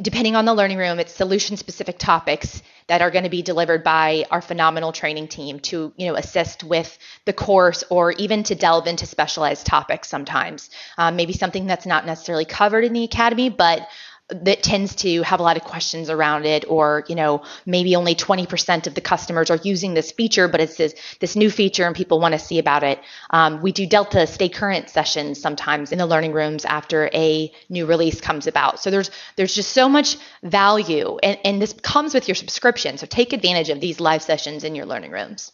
depending 0.00 0.36
on 0.36 0.44
the 0.44 0.54
learning 0.54 0.78
room, 0.78 1.00
it's 1.00 1.12
solution 1.12 1.56
specific 1.56 1.98
topics 1.98 2.62
that 2.86 3.02
are 3.02 3.10
going 3.10 3.24
to 3.24 3.30
be 3.30 3.42
delivered 3.42 3.82
by 3.82 4.24
our 4.30 4.40
phenomenal 4.40 4.92
training 4.92 5.28
team 5.28 5.58
to, 5.60 5.92
you 5.96 6.06
know, 6.06 6.14
assist 6.14 6.62
with 6.62 6.96
the 7.24 7.32
course 7.32 7.82
or 7.90 8.12
even 8.12 8.42
to 8.44 8.54
delve 8.54 8.86
into 8.86 9.06
specialized 9.06 9.66
topics 9.66 10.08
sometimes. 10.08 10.70
Um, 10.96 11.16
maybe 11.16 11.32
something 11.32 11.66
that's 11.66 11.86
not 11.86 12.06
necessarily 12.06 12.44
covered 12.44 12.84
in 12.84 12.92
the 12.92 13.04
academy, 13.04 13.48
but 13.48 13.88
that 14.30 14.62
tends 14.62 14.94
to 14.94 15.22
have 15.22 15.40
a 15.40 15.42
lot 15.42 15.56
of 15.56 15.64
questions 15.64 16.08
around 16.08 16.46
it 16.46 16.64
or 16.68 17.04
you 17.08 17.14
know 17.14 17.42
maybe 17.66 17.96
only 17.96 18.14
20% 18.14 18.86
of 18.86 18.94
the 18.94 19.00
customers 19.00 19.50
are 19.50 19.58
using 19.62 19.94
this 19.94 20.12
feature 20.12 20.48
but 20.48 20.60
it's 20.60 20.76
this, 20.76 20.94
this 21.20 21.36
new 21.36 21.50
feature 21.50 21.84
and 21.86 21.96
people 21.96 22.20
want 22.20 22.32
to 22.32 22.38
see 22.38 22.58
about 22.58 22.82
it 22.82 23.00
um, 23.30 23.60
we 23.62 23.72
do 23.72 23.86
delta 23.86 24.26
stay 24.26 24.48
current 24.48 24.88
sessions 24.88 25.40
sometimes 25.40 25.92
in 25.92 25.98
the 25.98 26.06
learning 26.06 26.32
rooms 26.32 26.64
after 26.64 27.10
a 27.12 27.52
new 27.68 27.86
release 27.86 28.20
comes 28.20 28.46
about 28.46 28.80
so 28.80 28.90
there's 28.90 29.10
there's 29.36 29.54
just 29.54 29.72
so 29.72 29.88
much 29.88 30.16
value 30.42 31.18
and, 31.22 31.38
and 31.44 31.60
this 31.60 31.72
comes 31.82 32.14
with 32.14 32.28
your 32.28 32.34
subscription 32.34 32.98
so 32.98 33.06
take 33.06 33.32
advantage 33.32 33.68
of 33.68 33.80
these 33.80 34.00
live 34.00 34.22
sessions 34.22 34.64
in 34.64 34.74
your 34.74 34.86
learning 34.86 35.10
rooms 35.10 35.52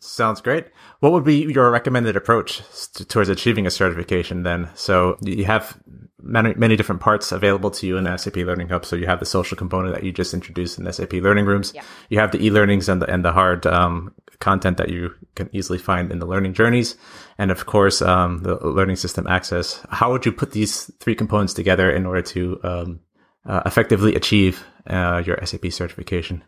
Sounds 0.00 0.42
great. 0.42 0.66
What 1.00 1.12
would 1.12 1.24
be 1.24 1.50
your 1.50 1.70
recommended 1.70 2.14
approach 2.14 2.60
towards 3.08 3.30
achieving 3.30 3.66
a 3.66 3.70
certification 3.70 4.42
then? 4.42 4.68
So 4.74 5.16
you 5.22 5.46
have 5.46 5.80
many, 6.24 6.54
many 6.54 6.76
different 6.76 7.00
parts 7.00 7.32
available 7.32 7.70
to 7.70 7.86
you 7.86 7.96
in 7.96 8.18
SAP 8.18 8.36
Learning 8.36 8.68
Hub. 8.68 8.84
So 8.84 8.96
you 8.96 9.06
have 9.06 9.20
the 9.20 9.26
social 9.26 9.56
component 9.56 9.94
that 9.94 10.04
you 10.04 10.12
just 10.12 10.34
introduced 10.34 10.78
in 10.78 10.90
SAP 10.92 11.12
Learning 11.14 11.44
Rooms. 11.44 11.72
Yeah. 11.74 11.82
You 12.08 12.18
have 12.18 12.32
the 12.32 12.44
e-learnings 12.44 12.88
and 12.88 13.00
the, 13.02 13.10
and 13.10 13.24
the 13.24 13.32
hard, 13.32 13.66
um, 13.66 14.14
content 14.40 14.76
that 14.78 14.88
you 14.88 15.14
can 15.34 15.48
easily 15.52 15.78
find 15.78 16.10
in 16.10 16.18
the 16.18 16.26
learning 16.26 16.54
journeys. 16.54 16.96
And 17.38 17.50
of 17.50 17.66
course, 17.66 18.02
um, 18.02 18.42
the 18.42 18.56
learning 18.56 18.96
system 18.96 19.26
access. 19.26 19.84
How 19.90 20.10
would 20.12 20.26
you 20.26 20.32
put 20.32 20.52
these 20.52 20.90
three 21.00 21.14
components 21.14 21.54
together 21.54 21.90
in 21.90 22.04
order 22.06 22.22
to, 22.22 22.60
um, 22.62 23.00
uh, 23.46 23.62
effectively 23.66 24.14
achieve, 24.14 24.64
uh, 24.86 25.22
your 25.24 25.38
SAP 25.44 25.70
certification? 25.70 26.42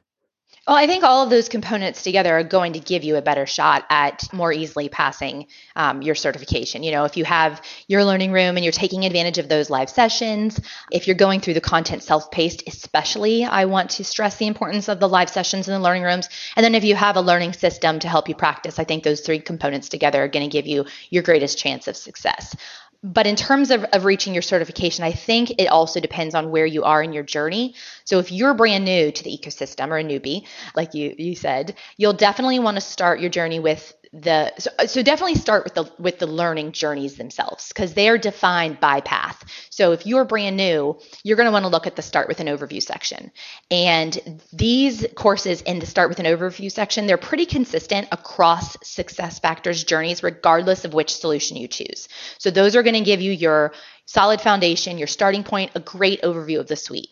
Well, 0.66 0.76
I 0.76 0.88
think 0.88 1.04
all 1.04 1.22
of 1.22 1.30
those 1.30 1.48
components 1.48 2.02
together 2.02 2.36
are 2.36 2.42
going 2.42 2.72
to 2.72 2.80
give 2.80 3.04
you 3.04 3.14
a 3.14 3.22
better 3.22 3.46
shot 3.46 3.84
at 3.88 4.32
more 4.32 4.52
easily 4.52 4.88
passing 4.88 5.46
um, 5.76 6.02
your 6.02 6.16
certification. 6.16 6.82
You 6.82 6.90
know, 6.90 7.04
if 7.04 7.16
you 7.16 7.24
have 7.24 7.62
your 7.88 8.04
learning 8.04 8.32
room 8.32 8.56
and 8.56 8.64
you're 8.64 8.72
taking 8.72 9.04
advantage 9.04 9.38
of 9.38 9.48
those 9.48 9.70
live 9.70 9.88
sessions, 9.88 10.60
if 10.90 11.06
you're 11.06 11.16
going 11.16 11.40
through 11.40 11.54
the 11.54 11.60
content 11.60 12.02
self 12.02 12.30
paced, 12.30 12.64
especially, 12.66 13.44
I 13.44 13.66
want 13.66 13.90
to 13.90 14.04
stress 14.04 14.36
the 14.36 14.46
importance 14.46 14.88
of 14.88 15.00
the 15.00 15.08
live 15.08 15.30
sessions 15.30 15.68
in 15.68 15.74
the 15.74 15.80
learning 15.80 16.02
rooms. 16.02 16.28
And 16.56 16.64
then 16.64 16.74
if 16.74 16.84
you 16.84 16.94
have 16.94 17.16
a 17.16 17.20
learning 17.20 17.52
system 17.52 17.98
to 18.00 18.08
help 18.08 18.28
you 18.28 18.34
practice, 18.34 18.78
I 18.78 18.84
think 18.84 19.04
those 19.04 19.20
three 19.20 19.40
components 19.40 19.88
together 19.88 20.22
are 20.24 20.28
going 20.28 20.48
to 20.48 20.52
give 20.52 20.66
you 20.66 20.86
your 21.10 21.22
greatest 21.22 21.58
chance 21.58 21.86
of 21.88 21.96
success 21.96 22.54
but 23.02 23.26
in 23.26 23.36
terms 23.36 23.70
of, 23.70 23.84
of 23.84 24.04
reaching 24.04 24.32
your 24.32 24.42
certification, 24.42 25.04
I 25.04 25.12
think 25.12 25.50
it 25.58 25.66
also 25.66 26.00
depends 26.00 26.34
on 26.34 26.50
where 26.50 26.66
you 26.66 26.82
are 26.84 27.02
in 27.02 27.12
your 27.12 27.22
journey. 27.22 27.74
So 28.04 28.18
if 28.18 28.32
you're 28.32 28.54
brand 28.54 28.84
new 28.84 29.12
to 29.12 29.24
the 29.24 29.30
ecosystem 29.30 29.88
or 29.90 29.98
a 29.98 30.04
newbie, 30.04 30.44
like 30.74 30.94
you 30.94 31.14
you 31.16 31.36
said, 31.36 31.76
you'll 31.96 32.14
definitely 32.14 32.58
want 32.58 32.76
to 32.76 32.80
start 32.80 33.20
your 33.20 33.30
journey 33.30 33.60
with 33.60 33.94
the 34.22 34.52
so, 34.58 34.70
uh, 34.78 34.86
so 34.86 35.02
definitely 35.02 35.34
start 35.34 35.64
with 35.64 35.74
the 35.74 35.92
with 35.98 36.18
the 36.18 36.26
learning 36.26 36.72
journeys 36.72 37.16
themselves 37.16 37.68
because 37.68 37.92
they 37.92 38.08
are 38.08 38.16
defined 38.16 38.80
by 38.80 39.00
path. 39.02 39.44
So 39.68 39.92
if 39.92 40.06
you're 40.06 40.24
brand 40.24 40.56
new, 40.56 40.98
you're 41.22 41.36
going 41.36 41.46
to 41.46 41.52
want 41.52 41.64
to 41.64 41.68
look 41.68 41.86
at 41.86 41.96
the 41.96 42.02
start 42.02 42.26
with 42.26 42.40
an 42.40 42.46
overview 42.46 42.82
section. 42.82 43.30
And 43.70 44.42
these 44.52 45.06
courses 45.16 45.60
in 45.62 45.80
the 45.80 45.86
start 45.86 46.08
with 46.08 46.18
an 46.18 46.26
overview 46.26 46.72
section, 46.72 47.06
they're 47.06 47.18
pretty 47.18 47.46
consistent 47.46 48.08
across 48.10 48.76
success 48.82 49.38
factors 49.38 49.84
journeys 49.84 50.22
regardless 50.22 50.84
of 50.86 50.94
which 50.94 51.14
solution 51.14 51.58
you 51.58 51.68
choose. 51.68 52.08
So 52.38 52.50
those 52.50 52.74
are 52.74 52.82
going 52.82 52.94
to 52.94 53.00
give 53.00 53.20
you 53.20 53.32
your 53.32 53.72
solid 54.06 54.40
foundation, 54.40 54.98
your 54.98 55.08
starting 55.08 55.44
point, 55.44 55.72
a 55.74 55.80
great 55.80 56.22
overview 56.22 56.58
of 56.58 56.68
the 56.68 56.76
suite. 56.76 57.10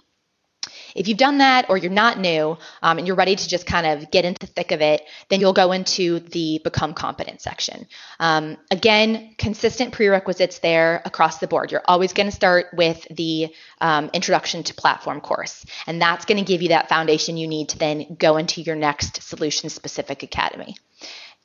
If 0.94 1.08
you've 1.08 1.18
done 1.18 1.38
that 1.38 1.66
or 1.68 1.76
you're 1.76 1.90
not 1.90 2.18
new 2.18 2.56
um, 2.82 2.98
and 2.98 3.06
you're 3.06 3.16
ready 3.16 3.36
to 3.36 3.48
just 3.48 3.66
kind 3.66 3.86
of 3.86 4.10
get 4.10 4.24
into 4.24 4.40
the 4.40 4.46
thick 4.46 4.70
of 4.70 4.80
it, 4.80 5.02
then 5.28 5.40
you'll 5.40 5.52
go 5.52 5.72
into 5.72 6.20
the 6.20 6.60
become 6.62 6.94
competent 6.94 7.40
section. 7.40 7.86
Um, 8.20 8.56
again, 8.70 9.34
consistent 9.38 9.92
prerequisites 9.92 10.60
there 10.60 11.02
across 11.04 11.38
the 11.38 11.46
board. 11.46 11.72
You're 11.72 11.82
always 11.86 12.12
going 12.12 12.28
to 12.28 12.34
start 12.34 12.66
with 12.72 13.06
the 13.10 13.54
um, 13.80 14.10
introduction 14.12 14.62
to 14.64 14.74
platform 14.74 15.20
course, 15.20 15.64
and 15.86 16.00
that's 16.00 16.24
going 16.24 16.38
to 16.38 16.44
give 16.44 16.62
you 16.62 16.68
that 16.68 16.88
foundation 16.88 17.36
you 17.36 17.48
need 17.48 17.70
to 17.70 17.78
then 17.78 18.16
go 18.18 18.36
into 18.36 18.62
your 18.62 18.76
next 18.76 19.22
solution 19.22 19.70
specific 19.70 20.22
academy 20.22 20.76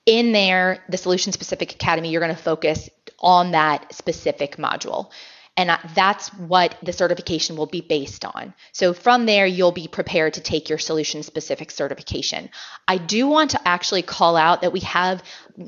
in 0.09 0.31
there, 0.31 0.83
the 0.89 0.97
Solution 0.97 1.31
Specific 1.33 1.71
Academy, 1.73 2.09
you're 2.09 2.21
going 2.21 2.35
to 2.35 2.41
focus 2.41 2.89
on 3.19 3.51
that 3.51 3.93
specific 3.93 4.57
module. 4.57 5.11
And 5.59 5.77
that's 5.93 6.29
what 6.35 6.77
the 6.83 6.93
certification 6.93 7.57
will 7.57 7.65
be 7.65 7.81
based 7.81 8.23
on. 8.23 8.53
So 8.71 8.93
from 8.93 9.25
there, 9.25 9.45
you'll 9.45 9.73
be 9.73 9.89
prepared 9.89 10.35
to 10.35 10.41
take 10.41 10.69
your 10.69 10.77
solution 10.77 11.21
specific 11.21 11.69
certification. 11.69 12.49
I 12.87 12.97
do 12.97 13.27
want 13.27 13.51
to 13.51 13.67
actually 13.67 14.03
call 14.03 14.37
out 14.37 14.61
that 14.61 14.71
we 14.71 14.79
have 14.79 15.21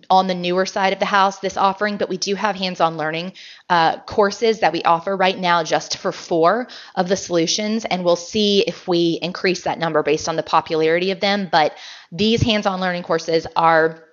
on 0.09 0.27
the 0.27 0.33
newer 0.33 0.65
side 0.65 0.93
of 0.93 0.99
the 0.99 1.05
house 1.05 1.39
this 1.39 1.57
offering, 1.57 1.97
but 1.97 2.07
we 2.07 2.15
do 2.15 2.35
have 2.35 2.55
hands 2.55 2.79
on 2.79 2.95
learning 2.95 3.33
uh, 3.69 3.99
courses 4.03 4.61
that 4.61 4.71
we 4.71 4.81
offer 4.83 5.13
right 5.13 5.37
now 5.37 5.61
just 5.61 5.97
for 5.97 6.13
four 6.13 6.69
of 6.95 7.09
the 7.09 7.17
solutions. 7.17 7.83
And 7.83 8.05
we'll 8.05 8.15
see 8.15 8.63
if 8.65 8.87
we 8.87 9.19
increase 9.21 9.63
that 9.63 9.77
number 9.77 10.03
based 10.03 10.29
on 10.29 10.37
the 10.37 10.43
popularity 10.43 11.11
of 11.11 11.19
them. 11.19 11.49
But 11.51 11.75
these 12.13 12.41
hands 12.41 12.65
on 12.65 12.79
learning 12.79 13.03
courses 13.03 13.45
are 13.57 14.05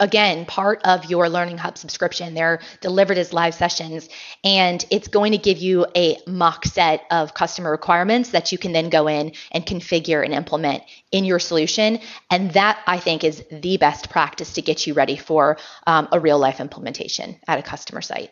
again 0.00 0.46
part 0.46 0.80
of 0.84 1.04
your 1.04 1.28
Learning 1.28 1.58
Hub 1.58 1.78
subscription. 1.78 2.34
They're 2.34 2.60
delivered 2.80 3.18
as 3.18 3.32
live 3.32 3.54
sessions, 3.54 4.08
and 4.42 4.84
it's 4.90 5.08
going 5.08 5.32
to 5.32 5.38
give 5.38 5.58
you 5.58 5.86
a 5.94 6.16
mock 6.26 6.64
set 6.64 7.02
of 7.10 7.34
customer 7.34 7.70
requirements 7.70 8.30
that 8.30 8.50
you 8.50 8.58
can 8.58 8.72
then 8.72 8.88
go 8.88 9.06
in 9.06 9.32
and 9.52 9.64
configure 9.64 10.24
and 10.24 10.34
implement 10.34 10.82
in 11.12 11.24
your 11.24 11.38
solution. 11.38 12.00
And 12.30 12.52
that 12.52 12.82
I 12.86 12.98
think 12.98 13.22
is 13.22 13.44
the 13.50 13.76
best 13.76 14.10
practice 14.10 14.54
to 14.54 14.62
get 14.62 14.86
you 14.86 14.94
ready 14.94 15.16
for 15.16 15.58
um, 15.86 16.08
a 16.10 16.18
real 16.18 16.38
life 16.38 16.60
implementation 16.60 17.36
at 17.46 17.58
a 17.58 17.62
customer 17.62 18.00
site. 18.00 18.30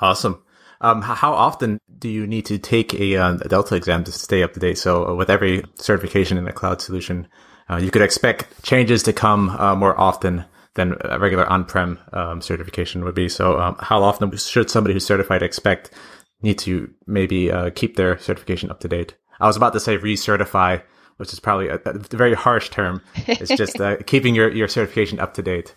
Awesome. 0.00 0.42
Um, 0.80 1.00
how 1.00 1.32
often 1.32 1.80
do 1.98 2.08
you 2.08 2.26
need 2.26 2.46
to 2.46 2.58
take 2.58 2.92
a, 2.94 3.16
uh, 3.16 3.38
a, 3.40 3.48
Delta 3.48 3.74
exam 3.74 4.04
to 4.04 4.12
stay 4.12 4.42
up 4.42 4.52
to 4.52 4.60
date? 4.60 4.76
So, 4.76 5.08
uh, 5.08 5.14
with 5.14 5.30
every 5.30 5.64
certification 5.76 6.36
in 6.36 6.46
a 6.46 6.52
cloud 6.52 6.82
solution, 6.82 7.28
uh, 7.70 7.76
you 7.76 7.90
could 7.90 8.02
expect 8.02 8.62
changes 8.62 9.02
to 9.04 9.12
come 9.12 9.50
uh, 9.50 9.74
more 9.74 9.98
often 9.98 10.44
than 10.74 10.96
a 11.00 11.18
regular 11.18 11.46
on-prem 11.46 11.98
um, 12.12 12.40
certification 12.40 13.04
would 13.04 13.14
be. 13.14 13.28
So, 13.28 13.60
um, 13.60 13.76
how 13.80 14.02
often 14.02 14.36
should 14.36 14.70
somebody 14.70 14.94
who's 14.94 15.06
certified 15.06 15.42
expect 15.42 15.90
need 16.42 16.58
to 16.60 16.90
maybe 17.06 17.50
uh, 17.50 17.70
keep 17.74 17.96
their 17.96 18.18
certification 18.18 18.70
up 18.70 18.80
to 18.80 18.88
date? 18.88 19.16
I 19.40 19.46
was 19.46 19.56
about 19.56 19.72
to 19.74 19.80
say 19.80 19.98
recertify, 19.98 20.82
which 21.16 21.32
is 21.32 21.40
probably 21.40 21.68
a, 21.68 21.80
a 21.84 21.98
very 21.98 22.34
harsh 22.34 22.70
term. 22.70 23.02
It's 23.26 23.56
just 23.56 23.80
uh, 23.80 23.96
keeping 24.06 24.34
your, 24.34 24.50
your 24.50 24.68
certification 24.68 25.20
up 25.20 25.34
to 25.34 25.42
date. 25.42 25.74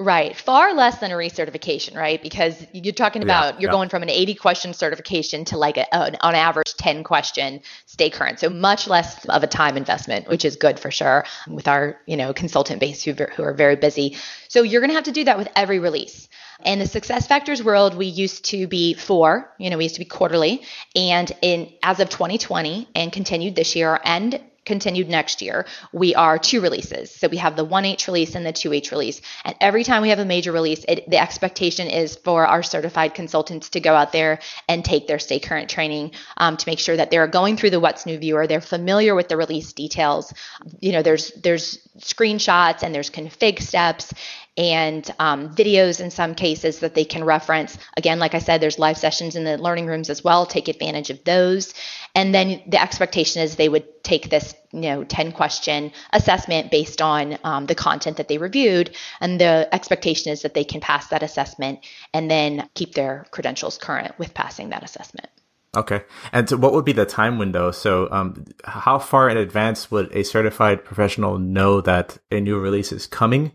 Right. 0.00 0.34
Far 0.34 0.72
less 0.72 0.98
than 0.98 1.10
a 1.10 1.14
recertification, 1.14 1.94
right? 1.94 2.22
Because 2.22 2.66
you're 2.72 2.94
talking 2.94 3.22
about 3.22 3.56
yeah, 3.56 3.60
you're 3.60 3.68
yeah. 3.68 3.76
going 3.76 3.90
from 3.90 4.02
an 4.02 4.08
80 4.08 4.34
question 4.34 4.72
certification 4.72 5.44
to 5.44 5.58
like 5.58 5.76
a, 5.76 5.94
an 5.94 6.16
on 6.22 6.34
average 6.34 6.74
10 6.78 7.04
question 7.04 7.60
stay 7.84 8.08
current. 8.08 8.40
So 8.40 8.48
much 8.48 8.88
less 8.88 9.26
of 9.26 9.42
a 9.42 9.46
time 9.46 9.76
investment, 9.76 10.26
which 10.26 10.46
is 10.46 10.56
good 10.56 10.80
for 10.80 10.90
sure 10.90 11.26
with 11.46 11.68
our, 11.68 12.00
you 12.06 12.16
know, 12.16 12.32
consultant 12.32 12.80
base 12.80 13.02
who, 13.02 13.12
who 13.12 13.42
are 13.42 13.52
very 13.52 13.76
busy. 13.76 14.16
So 14.48 14.62
you're 14.62 14.80
going 14.80 14.88
to 14.88 14.94
have 14.94 15.04
to 15.04 15.12
do 15.12 15.24
that 15.24 15.36
with 15.36 15.48
every 15.54 15.80
release. 15.80 16.30
In 16.64 16.78
the 16.78 16.86
success 16.86 17.26
factors 17.26 17.62
world, 17.62 17.94
we 17.94 18.06
used 18.06 18.46
to 18.46 18.66
be 18.66 18.94
four, 18.94 19.52
you 19.58 19.68
know, 19.68 19.76
we 19.76 19.84
used 19.84 19.96
to 19.96 20.00
be 20.00 20.06
quarterly. 20.06 20.62
And 20.96 21.30
in 21.42 21.74
as 21.82 22.00
of 22.00 22.08
2020 22.08 22.88
and 22.94 23.12
continued 23.12 23.54
this 23.54 23.76
year 23.76 24.00
and 24.02 24.40
continued 24.70 25.08
next 25.08 25.42
year, 25.42 25.66
we 25.92 26.14
are 26.14 26.38
two 26.38 26.60
releases. 26.60 27.10
So 27.10 27.26
we 27.26 27.38
have 27.38 27.56
the 27.56 27.66
1H 27.66 28.06
release 28.06 28.36
and 28.36 28.46
the 28.46 28.52
2H 28.52 28.92
release. 28.92 29.20
And 29.44 29.56
every 29.60 29.82
time 29.82 30.00
we 30.00 30.10
have 30.10 30.20
a 30.20 30.24
major 30.24 30.52
release, 30.52 30.84
it, 30.86 31.10
the 31.10 31.20
expectation 31.20 31.88
is 31.88 32.14
for 32.14 32.46
our 32.46 32.62
certified 32.62 33.12
consultants 33.14 33.70
to 33.70 33.80
go 33.80 33.96
out 33.96 34.12
there 34.12 34.38
and 34.68 34.84
take 34.84 35.08
their 35.08 35.18
stay 35.18 35.40
current 35.40 35.68
training 35.68 36.12
um, 36.36 36.56
to 36.56 36.68
make 36.68 36.78
sure 36.78 36.96
that 36.96 37.10
they're 37.10 37.26
going 37.26 37.56
through 37.56 37.70
the 37.70 37.80
What's 37.80 38.06
New 38.06 38.16
viewer, 38.16 38.46
they're 38.46 38.60
familiar 38.60 39.16
with 39.16 39.26
the 39.26 39.36
release 39.36 39.72
details. 39.72 40.32
You 40.78 40.92
know, 40.92 41.02
there's 41.02 41.32
there's 41.32 41.78
screenshots 41.98 42.84
and 42.84 42.94
there's 42.94 43.10
config 43.10 43.60
steps 43.60 44.14
and 44.60 45.10
um, 45.18 45.48
videos 45.54 46.02
in 46.02 46.10
some 46.10 46.34
cases 46.34 46.80
that 46.80 46.94
they 46.94 47.06
can 47.06 47.24
reference. 47.24 47.78
Again, 47.96 48.18
like 48.18 48.34
I 48.34 48.40
said, 48.40 48.60
there's 48.60 48.78
live 48.78 48.98
sessions 48.98 49.34
in 49.34 49.44
the 49.44 49.56
learning 49.56 49.86
rooms 49.86 50.10
as 50.10 50.22
well. 50.22 50.44
Take 50.44 50.68
advantage 50.68 51.08
of 51.08 51.24
those. 51.24 51.72
And 52.14 52.34
then 52.34 52.60
the 52.66 52.78
expectation 52.78 53.40
is 53.40 53.56
they 53.56 53.70
would 53.70 54.04
take 54.04 54.28
this, 54.28 54.54
you 54.70 54.80
know, 54.80 55.02
10 55.02 55.32
question 55.32 55.92
assessment 56.12 56.70
based 56.70 57.00
on 57.00 57.38
um, 57.42 57.64
the 57.64 57.74
content 57.74 58.18
that 58.18 58.28
they 58.28 58.36
reviewed. 58.36 58.94
And 59.18 59.40
the 59.40 59.66
expectation 59.72 60.30
is 60.30 60.42
that 60.42 60.52
they 60.52 60.64
can 60.64 60.82
pass 60.82 61.06
that 61.06 61.22
assessment 61.22 61.78
and 62.12 62.30
then 62.30 62.68
keep 62.74 62.94
their 62.94 63.24
credentials 63.30 63.78
current 63.78 64.18
with 64.18 64.34
passing 64.34 64.68
that 64.70 64.82
assessment. 64.84 65.28
Okay. 65.74 66.02
And 66.32 66.50
so 66.50 66.58
what 66.58 66.74
would 66.74 66.84
be 66.84 66.92
the 66.92 67.06
time 67.06 67.38
window? 67.38 67.70
So, 67.70 68.08
um, 68.10 68.44
how 68.64 68.98
far 68.98 69.30
in 69.30 69.36
advance 69.36 69.90
would 69.90 70.14
a 70.14 70.24
certified 70.24 70.84
professional 70.84 71.38
know 71.38 71.80
that 71.80 72.18
a 72.30 72.40
new 72.40 72.58
release 72.58 72.92
is 72.92 73.06
coming? 73.06 73.52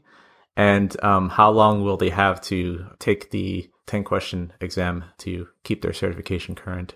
And 0.56 0.96
um, 1.04 1.30
how 1.30 1.52
long 1.52 1.84
will 1.84 1.98
they 1.98 2.10
have 2.10 2.42
to 2.42 2.86
take 3.00 3.32
the 3.32 3.70
10 3.88 4.04
question 4.04 4.54
exam 4.62 5.06
to 5.20 5.48
keep 5.64 5.82
their 5.82 5.94
certification 5.94 6.56
current? 6.56 6.96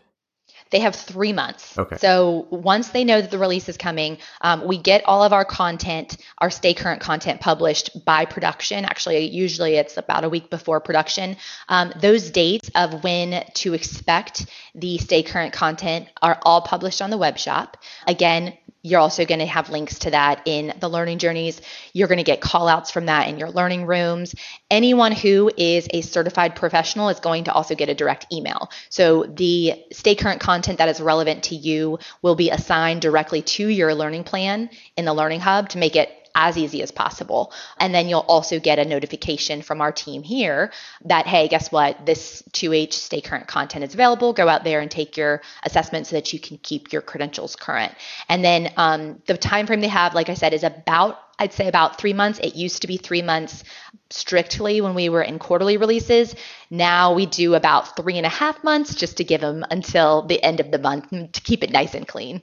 They 0.71 0.79
have 0.79 0.95
three 0.95 1.33
months. 1.33 1.77
Okay. 1.77 1.97
So 1.97 2.47
once 2.51 2.89
they 2.89 3.03
know 3.03 3.21
that 3.21 3.31
the 3.31 3.39
release 3.39 3.69
is 3.69 3.77
coming, 3.77 4.19
um, 4.41 4.67
we 4.67 4.77
get 4.77 5.03
all 5.05 5.23
of 5.23 5.33
our 5.33 5.45
content, 5.45 6.17
our 6.37 6.51
stay 6.51 6.73
current 6.73 7.01
content 7.01 7.41
published 7.41 8.05
by 8.05 8.25
production. 8.25 8.85
Actually, 8.85 9.25
usually 9.29 9.75
it's 9.75 9.97
about 9.97 10.25
a 10.25 10.29
week 10.29 10.49
before 10.49 10.79
production. 10.79 11.37
Um, 11.69 11.91
those 11.99 12.29
dates 12.29 12.69
of 12.75 13.03
when 13.03 13.43
to 13.55 13.73
expect 13.73 14.45
the 14.75 14.99
stay 14.99 15.23
current 15.23 15.53
content 15.53 16.07
are 16.21 16.39
all 16.43 16.61
published 16.61 17.01
on 17.01 17.09
the 17.09 17.17
web 17.17 17.37
shop. 17.39 17.77
Again, 18.05 18.55
you're 18.81 18.99
also 18.99 19.25
going 19.25 19.39
to 19.39 19.45
have 19.45 19.69
links 19.69 19.99
to 19.99 20.11
that 20.11 20.41
in 20.45 20.73
the 20.79 20.87
learning 20.87 21.17
journeys. 21.17 21.61
You're 21.93 22.07
going 22.07 22.19
to 22.19 22.23
get 22.23 22.39
call 22.39 22.67
outs 22.67 22.91
from 22.91 23.07
that 23.07 23.27
in 23.27 23.37
your 23.37 23.49
learning 23.49 23.85
rooms. 23.85 24.33
Anyone 24.71 25.11
who 25.11 25.51
is 25.57 25.87
a 25.91 26.01
certified 26.01 26.55
professional 26.55 27.09
is 27.09 27.19
going 27.19 27.45
to 27.45 27.53
also 27.53 27.75
get 27.75 27.89
a 27.89 27.95
direct 27.95 28.27
email. 28.31 28.69
So 28.89 29.23
the 29.23 29.73
stay 29.91 30.15
current 30.15 30.39
content 30.39 30.77
that 30.77 30.89
is 30.89 31.01
relevant 31.01 31.43
to 31.45 31.55
you 31.55 31.99
will 32.21 32.35
be 32.35 32.49
assigned 32.49 33.01
directly 33.01 33.41
to 33.41 33.67
your 33.67 33.93
learning 33.93 34.23
plan 34.23 34.69
in 34.95 35.05
the 35.05 35.13
Learning 35.13 35.41
Hub 35.41 35.69
to 35.69 35.77
make 35.77 35.95
it 35.95 36.09
as 36.35 36.57
easy 36.57 36.81
as 36.81 36.91
possible. 36.91 37.53
And 37.77 37.93
then 37.93 38.07
you'll 38.07 38.19
also 38.19 38.59
get 38.59 38.79
a 38.79 38.85
notification 38.85 39.61
from 39.61 39.81
our 39.81 39.91
team 39.91 40.23
here 40.23 40.71
that, 41.05 41.27
hey, 41.27 41.47
guess 41.47 41.71
what? 41.71 42.05
This 42.05 42.43
2H 42.51 42.93
stay 42.93 43.21
current 43.21 43.47
content 43.47 43.83
is 43.83 43.93
available. 43.93 44.33
Go 44.33 44.47
out 44.47 44.63
there 44.63 44.79
and 44.81 44.89
take 44.89 45.17
your 45.17 45.41
assessment 45.63 46.07
so 46.07 46.15
that 46.15 46.33
you 46.33 46.39
can 46.39 46.57
keep 46.57 46.91
your 46.91 47.01
credentials 47.01 47.55
current. 47.55 47.93
And 48.27 48.43
then 48.43 48.71
um, 48.77 49.21
the 49.25 49.37
time 49.37 49.67
frame 49.67 49.81
they 49.81 49.87
have, 49.87 50.13
like 50.13 50.29
I 50.29 50.33
said, 50.35 50.53
is 50.53 50.63
about 50.63 51.19
I'd 51.39 51.53
say 51.53 51.69
about 51.69 51.97
three 51.97 52.11
months. 52.11 52.37
It 52.39 52.55
used 52.55 52.81
to 52.81 52.87
be 52.87 52.97
three 52.97 53.21
months 53.21 53.63
strictly 54.09 54.81
when 54.81 54.93
we 54.93 55.07
were 55.07 55.21
in 55.21 55.39
quarterly 55.39 55.77
releases. 55.77 56.35
Now 56.69 57.13
we 57.13 57.25
do 57.25 57.55
about 57.55 57.95
three 57.95 58.17
and 58.17 58.25
a 58.25 58.29
half 58.29 58.61
months 58.61 58.93
just 58.93 59.17
to 59.17 59.23
give 59.23 59.39
them 59.39 59.65
until 59.71 60.23
the 60.23 60.43
end 60.43 60.59
of 60.59 60.69
the 60.69 60.79
month 60.79 61.09
to 61.09 61.41
keep 61.41 61.63
it 61.63 61.71
nice 61.71 61.95
and 61.95 62.05
clean. 62.05 62.41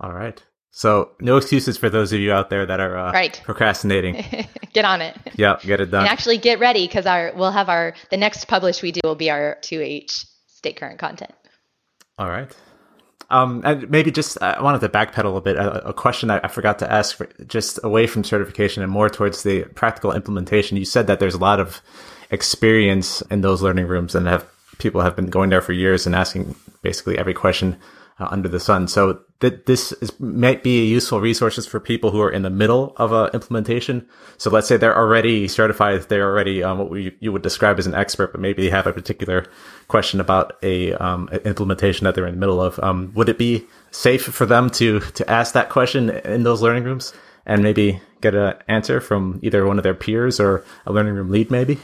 All 0.00 0.12
right. 0.12 0.42
So 0.70 1.10
no 1.20 1.36
excuses 1.36 1.76
for 1.76 1.90
those 1.90 2.12
of 2.12 2.20
you 2.20 2.32
out 2.32 2.50
there 2.50 2.64
that 2.66 2.78
are 2.78 2.96
uh, 2.96 3.12
right. 3.12 3.40
procrastinating. 3.44 4.24
get 4.72 4.84
on 4.84 5.00
it. 5.00 5.16
Yeah, 5.34 5.58
get 5.62 5.80
it 5.80 5.90
done. 5.90 6.02
And 6.02 6.08
actually 6.08 6.38
get 6.38 6.58
ready 6.60 6.86
because 6.86 7.06
our 7.06 7.32
we'll 7.34 7.50
have 7.50 7.68
our 7.68 7.94
the 8.10 8.16
next 8.16 8.46
publish 8.46 8.82
we 8.82 8.92
do 8.92 9.00
will 9.04 9.14
be 9.14 9.30
our 9.30 9.58
2H 9.62 10.26
stay 10.46 10.72
current 10.72 10.98
content. 10.98 11.32
All 12.18 12.28
right. 12.28 12.54
Um, 13.30 13.62
and 13.64 13.90
maybe 13.90 14.10
just 14.10 14.40
I 14.42 14.62
wanted 14.62 14.80
to 14.80 14.88
backpedal 14.88 15.36
a 15.36 15.40
bit. 15.40 15.56
A, 15.56 15.88
a 15.88 15.92
question 15.92 16.30
I, 16.30 16.40
I, 16.42 16.48
forgot 16.48 16.78
to 16.78 16.90
ask, 16.90 17.16
for, 17.16 17.28
just 17.46 17.78
away 17.84 18.06
from 18.06 18.24
certification 18.24 18.82
and 18.82 18.90
more 18.90 19.10
towards 19.10 19.42
the 19.42 19.64
practical 19.74 20.12
implementation. 20.12 20.78
You 20.78 20.86
said 20.86 21.06
that 21.08 21.20
there's 21.20 21.34
a 21.34 21.38
lot 21.38 21.60
of 21.60 21.82
experience 22.30 23.20
in 23.30 23.42
those 23.42 23.60
learning 23.60 23.86
rooms, 23.86 24.14
and 24.14 24.26
have 24.26 24.46
people 24.78 25.02
have 25.02 25.14
been 25.14 25.26
going 25.26 25.50
there 25.50 25.60
for 25.60 25.74
years 25.74 26.06
and 26.06 26.14
asking 26.14 26.54
basically 26.82 27.18
every 27.18 27.34
question 27.34 27.76
uh, 28.18 28.28
under 28.30 28.48
the 28.48 28.60
sun. 28.60 28.88
So 28.88 29.20
that 29.40 29.66
this 29.66 29.92
is, 29.92 30.18
might 30.18 30.62
be 30.62 30.88
useful 30.88 31.20
resources 31.20 31.66
for 31.66 31.78
people 31.78 32.10
who 32.10 32.20
are 32.20 32.30
in 32.30 32.42
the 32.42 32.50
middle 32.50 32.92
of 32.96 33.12
a 33.12 33.30
implementation. 33.32 34.06
So 34.36 34.50
let's 34.50 34.66
say 34.66 34.76
they're 34.76 34.96
already 34.96 35.46
certified, 35.46 36.02
they're 36.08 36.28
already 36.28 36.62
um, 36.64 36.78
what 36.78 36.90
we, 36.90 37.16
you 37.20 37.30
would 37.32 37.42
describe 37.42 37.78
as 37.78 37.86
an 37.86 37.94
expert, 37.94 38.32
but 38.32 38.40
maybe 38.40 38.62
they 38.62 38.70
have 38.70 38.86
a 38.86 38.92
particular 38.92 39.46
question 39.86 40.20
about 40.20 40.56
a 40.62 40.92
um, 40.94 41.28
implementation 41.44 42.04
that 42.04 42.14
they're 42.14 42.26
in 42.26 42.34
the 42.34 42.40
middle 42.40 42.60
of. 42.60 42.80
Um, 42.80 43.12
would 43.14 43.28
it 43.28 43.38
be 43.38 43.66
safe 43.90 44.24
for 44.24 44.44
them 44.44 44.70
to 44.70 45.00
to 45.00 45.30
ask 45.30 45.54
that 45.54 45.70
question 45.70 46.10
in 46.10 46.42
those 46.42 46.60
learning 46.60 46.84
rooms 46.84 47.12
and 47.46 47.62
maybe 47.62 48.00
get 48.20 48.34
an 48.34 48.54
answer 48.66 49.00
from 49.00 49.38
either 49.42 49.66
one 49.66 49.78
of 49.78 49.84
their 49.84 49.94
peers 49.94 50.40
or 50.40 50.64
a 50.84 50.92
learning 50.92 51.14
room 51.14 51.30
lead, 51.30 51.50
maybe? 51.50 51.78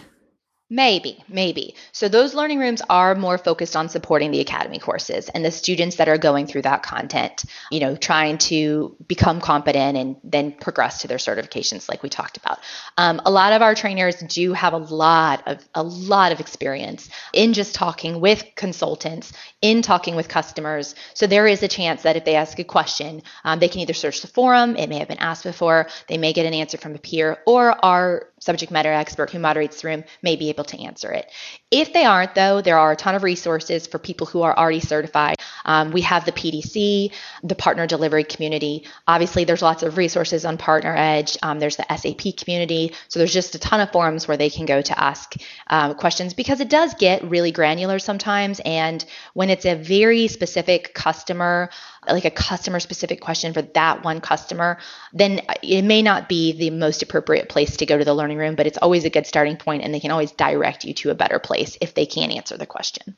Maybe, 0.71 1.23
maybe. 1.29 1.75
So 1.93 2.09
those 2.09 2.33
learning 2.33 2.59
rooms 2.59 2.81
are 2.89 3.15
more 3.15 3.37
focused 3.37 3.77
on 3.77 3.91
supporting 3.91 4.31
the 4.31 4.41
academy 4.41 4.79
courses 4.79 5.29
and 5.29 5.45
the 5.45 5.51
students 5.51 5.97
that 5.97 6.09
are 6.09 6.17
going 6.17 6.47
through 6.47 6.63
that 6.63 6.83
content, 6.83 7.45
you 7.71 7.81
know, 7.81 7.97
trying 7.97 8.39
to 8.39 8.97
become 9.07 9.43
competent 9.43 9.99
and 9.99 10.17
then 10.25 10.53
progress 10.53 11.03
to 11.03 11.09
their 11.09 11.19
certifications 11.19 11.87
like 11.87 12.03
we 12.03 12.09
talked 12.09 12.39
about. 12.39 12.61
Um, 12.97 13.21
a 13.27 13.31
lot 13.31 13.53
of 13.53 13.61
our 13.61 13.75
trainers 13.75 14.17
do 14.17 14.55
have 14.55 14.73
a 14.73 14.79
lot 14.79 15.47
of 15.47 15.63
a 15.75 15.83
lot 15.83 16.33
of 16.33 16.41
experience 16.41 17.11
in 17.35 17.53
just 17.53 17.75
talking 17.75 18.19
with 18.19 18.43
consultants, 18.57 19.35
in 19.61 19.83
talking 19.83 20.17
with 20.17 20.29
customers. 20.29 20.95
So 21.13 21.27
there 21.27 21.47
is 21.47 21.63
a 21.63 21.69
chance 21.69 22.03
that 22.03 22.17
if 22.17 22.25
they 22.25 22.37
ask 22.37 22.59
a 22.59 22.65
question, 22.65 23.23
um, 23.45 23.59
they 23.59 23.69
can 23.69 23.81
either 23.81 23.93
search 23.93 24.23
the 24.23 24.29
forum, 24.29 24.77
it 24.77 24.89
may 24.89 24.99
have 24.99 25.09
been 25.09 25.19
asked 25.19 25.45
before, 25.45 25.89
they 26.09 26.17
may 26.17 26.33
get 26.33 26.47
an 26.47 26.55
answer 26.55 26.79
from 26.79 26.95
a 26.95 26.99
peer, 26.99 27.37
or 27.47 27.85
our 27.85 28.31
subject 28.45 28.71
matter 28.71 28.93
expert 28.93 29.31
who 29.31 29.39
moderates 29.39 29.81
the 29.81 29.89
room 29.89 30.05
may 30.23 30.37
be 30.37 30.51
able 30.51 30.65
to 30.65 30.81
answer 30.81 31.11
it. 31.11 31.31
If 31.71 31.93
they 31.93 32.05
aren't, 32.05 32.35
though, 32.35 32.61
there 32.61 32.79
are 32.79 32.93
a 32.93 32.97
ton 32.97 33.15
of 33.15 33.23
resources 33.23 33.87
for 33.87 33.99
people 33.99 34.27
who 34.27 34.43
are 34.43 34.57
already 34.57 34.81
certified. 34.81 35.37
Um, 35.65 35.91
we 35.91 36.03
have 36.03 36.25
the 36.25 36.33
PDC, 36.33 37.13
the 37.43 37.55
partner 37.55 37.87
delivery 37.87 38.25
community. 38.25 38.85
Obviously, 39.09 39.45
there's 39.45 39.63
lots 39.63 39.83
of 39.83 39.97
resources 39.97 40.45
on 40.45 40.59
Partner 40.59 40.95
Edge. 40.95 41.39
Um, 41.43 41.59
there's 41.59 41.77
the 41.77 41.87
SAP 41.97 42.37
community. 42.37 42.93
So 43.09 43.19
there's 43.19 43.33
just 43.33 43.55
a 43.55 43.59
ton 43.59 43.81
of 43.81 43.91
forums 43.91 44.29
where 44.29 44.37
they 44.37 44.51
can 44.51 44.67
go 44.67 44.83
to 44.83 45.03
ask 45.03 45.35
um, 45.69 45.95
questions 45.95 46.35
because 46.35 46.61
it 46.61 46.69
does 46.69 46.95
get 46.95 47.25
really 47.25 47.51
granular 47.51 47.99
sometimes. 47.99 48.61
And 48.65 49.05
when 49.33 49.51
it's 49.51 49.65
a 49.65 49.75
very 49.75 50.29
specific 50.29 50.93
customer, 50.95 51.71
like 52.09 52.25
a 52.25 52.31
customer 52.31 52.81
specific 52.81 53.21
question 53.21 53.53
for 53.53 53.63
that 53.63 54.05
one 54.05 54.21
customer, 54.21 54.79
then 55.13 55.41
it 55.63 55.83
may 55.83 56.03
not 56.03 56.29
be 56.29 56.53
the 56.53 56.71
most 56.71 57.03
appropriate 57.03 57.49
place 57.49 57.77
to 57.77 57.87
go 57.87 57.99
to 57.99 58.05
the 58.05 58.15
learning 58.15 58.39
room, 58.39 58.55
but 58.55 58.67
it's 58.67 58.79
always 58.79 59.05
a 59.05 59.11
good 59.11 59.27
starting 59.27 59.57
point 59.57 59.83
and 59.83 59.95
they 59.95 60.01
can 60.01 60.11
always 60.11 60.33
direct 60.33 60.85
you 60.85 60.95
to 60.95 61.11
a 61.11 61.15
better 61.15 61.39
place 61.39 61.77
if 61.81 61.95
they 61.95 62.07
can't 62.07 62.33
answer 62.33 62.57
the 62.57 62.67
question. 62.67 63.17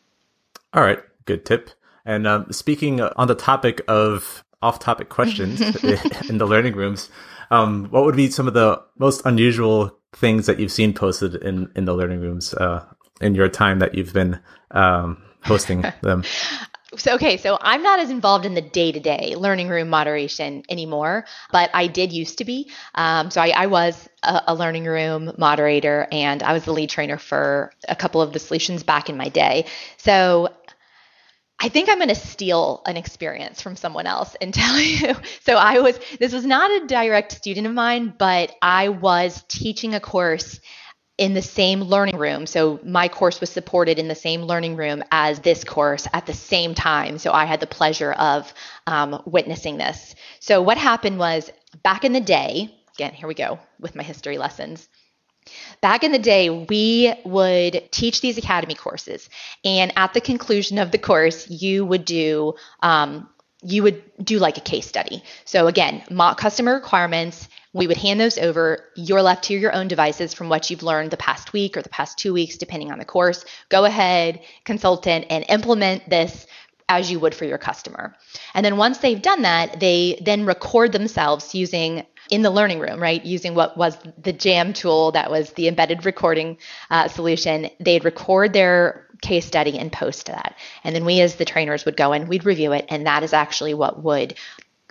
All 0.72 0.82
right, 0.82 0.98
good 1.24 1.44
tip. 1.44 1.70
And 2.04 2.26
um, 2.26 2.52
speaking 2.52 3.00
on 3.00 3.28
the 3.28 3.34
topic 3.34 3.82
of 3.88 4.44
off 4.62 4.78
topic 4.78 5.08
questions 5.08 5.60
in 6.28 6.38
the 6.38 6.46
learning 6.46 6.74
rooms, 6.74 7.10
um, 7.50 7.86
what 7.90 8.04
would 8.04 8.16
be 8.16 8.30
some 8.30 8.48
of 8.48 8.54
the 8.54 8.82
most 8.98 9.22
unusual 9.24 9.96
things 10.12 10.46
that 10.46 10.58
you've 10.58 10.72
seen 10.72 10.92
posted 10.92 11.34
in, 11.36 11.70
in 11.76 11.84
the 11.84 11.94
learning 11.94 12.20
rooms 12.20 12.54
uh, 12.54 12.84
in 13.20 13.34
your 13.34 13.48
time 13.48 13.78
that 13.80 13.94
you've 13.94 14.12
been 14.12 14.40
um, 14.70 15.22
hosting 15.42 15.84
them? 16.02 16.24
So 16.96 17.14
okay 17.14 17.36
so 17.36 17.58
i'm 17.60 17.82
not 17.82 17.98
as 17.98 18.10
involved 18.10 18.46
in 18.46 18.54
the 18.54 18.60
day-to-day 18.60 19.34
learning 19.36 19.68
room 19.68 19.88
moderation 19.88 20.62
anymore 20.68 21.24
but 21.50 21.68
i 21.74 21.86
did 21.86 22.12
used 22.12 22.38
to 22.38 22.44
be 22.44 22.70
um, 22.94 23.30
so 23.30 23.40
I, 23.40 23.48
I 23.48 23.66
was 23.66 24.08
a, 24.22 24.42
a, 24.48 24.54
learning 24.54 24.84
room 24.84 25.32
moderator 25.36 26.06
and 26.12 26.42
i 26.42 26.52
was 26.52 26.64
the 26.64 26.72
lead 26.72 26.90
trainer 26.90 27.18
for 27.18 27.72
a 27.88 27.96
couple 27.96 28.22
of 28.22 28.32
the 28.32 28.38
solutions 28.38 28.82
back 28.82 29.08
in 29.08 29.16
my 29.16 29.28
day 29.28 29.66
so 29.96 30.48
I 31.58 31.70
think 31.70 31.88
I'm 31.88 31.96
going 31.96 32.08
to 32.08 32.14
steal 32.14 32.82
an 32.84 32.98
experience 32.98 33.62
from 33.62 33.76
someone 33.76 34.06
else 34.06 34.36
and 34.42 34.52
tell 34.54 34.78
you. 34.78 35.14
So 35.40 35.54
I 35.54 35.80
was, 35.80 35.98
this 36.18 36.32
was 36.32 36.44
not 36.44 36.70
a 36.70 36.86
direct 36.86 37.32
student 37.32 37.66
of 37.66 37.72
mine, 37.72 38.12
but 38.18 38.54
I 38.60 38.90
was 38.90 39.42
teaching 39.48 39.94
a 39.94 40.00
course 40.00 40.60
in 41.18 41.32
the 41.32 41.42
same 41.42 41.82
learning 41.82 42.16
room. 42.16 42.46
So 42.46 42.78
my 42.84 43.08
course 43.08 43.40
was 43.40 43.50
supported 43.50 43.98
in 43.98 44.08
the 44.08 44.14
same 44.14 44.42
learning 44.42 44.76
room 44.76 45.02
as 45.10 45.40
this 45.40 45.64
course 45.64 46.06
at 46.12 46.26
the 46.26 46.34
same 46.34 46.74
time. 46.74 47.18
So 47.18 47.32
I 47.32 47.46
had 47.46 47.60
the 47.60 47.66
pleasure 47.66 48.12
of 48.12 48.52
um, 48.86 49.22
witnessing 49.24 49.78
this. 49.78 50.14
So 50.40 50.60
what 50.60 50.76
happened 50.76 51.18
was 51.18 51.50
back 51.82 52.04
in 52.04 52.12
the 52.12 52.20
day, 52.20 52.74
again, 52.96 53.14
here 53.14 53.28
we 53.28 53.34
go 53.34 53.58
with 53.80 53.94
my 53.94 54.02
history 54.02 54.36
lessons. 54.36 54.88
Back 55.80 56.02
in 56.04 56.12
the 56.12 56.18
day, 56.18 56.50
we 56.50 57.14
would 57.24 57.90
teach 57.92 58.20
these 58.20 58.36
academy 58.36 58.74
courses, 58.74 59.28
and 59.64 59.92
at 59.96 60.12
the 60.12 60.20
conclusion 60.20 60.78
of 60.78 60.90
the 60.90 60.98
course, 60.98 61.48
you 61.48 61.84
would 61.84 62.04
do 62.04 62.54
um, 62.80 63.28
you 63.62 63.82
would 63.82 64.02
do 64.22 64.38
like 64.38 64.58
a 64.58 64.60
case 64.60 64.86
study. 64.86 65.22
So 65.44 65.66
again, 65.66 66.02
mock 66.10 66.38
customer 66.38 66.74
requirements, 66.74 67.48
we 67.76 67.86
would 67.86 67.98
hand 67.98 68.18
those 68.18 68.38
over. 68.38 68.78
You're 68.94 69.22
left 69.22 69.44
to 69.44 69.54
your 69.54 69.74
own 69.74 69.86
devices 69.86 70.32
from 70.32 70.48
what 70.48 70.70
you've 70.70 70.82
learned 70.82 71.10
the 71.10 71.18
past 71.18 71.52
week 71.52 71.76
or 71.76 71.82
the 71.82 71.90
past 71.90 72.16
two 72.16 72.32
weeks, 72.32 72.56
depending 72.56 72.90
on 72.90 72.98
the 72.98 73.04
course. 73.04 73.44
Go 73.68 73.84
ahead, 73.84 74.40
consultant, 74.64 75.26
and 75.28 75.44
implement 75.48 76.08
this 76.08 76.46
as 76.88 77.10
you 77.10 77.20
would 77.20 77.34
for 77.34 77.44
your 77.44 77.58
customer. 77.58 78.14
And 78.54 78.64
then 78.64 78.78
once 78.78 78.98
they've 78.98 79.20
done 79.20 79.42
that, 79.42 79.78
they 79.78 80.18
then 80.24 80.46
record 80.46 80.92
themselves 80.92 81.54
using 81.54 82.06
in 82.30 82.42
the 82.42 82.50
learning 82.50 82.80
room, 82.80 83.00
right? 83.00 83.24
Using 83.24 83.54
what 83.54 83.76
was 83.76 83.98
the 84.16 84.32
JAM 84.32 84.72
tool 84.72 85.12
that 85.12 85.30
was 85.30 85.52
the 85.52 85.68
embedded 85.68 86.06
recording 86.06 86.56
uh, 86.90 87.08
solution. 87.08 87.68
They'd 87.78 88.04
record 88.04 88.54
their 88.54 89.06
case 89.20 89.44
study 89.44 89.78
and 89.78 89.92
post 89.92 90.26
that. 90.26 90.56
And 90.82 90.94
then 90.94 91.04
we, 91.04 91.20
as 91.20 91.36
the 91.36 91.44
trainers, 91.44 91.84
would 91.84 91.96
go 91.96 92.14
in, 92.14 92.26
we'd 92.26 92.46
review 92.46 92.72
it. 92.72 92.86
And 92.88 93.06
that 93.06 93.22
is 93.22 93.32
actually 93.32 93.74
what 93.74 94.02
would 94.02 94.34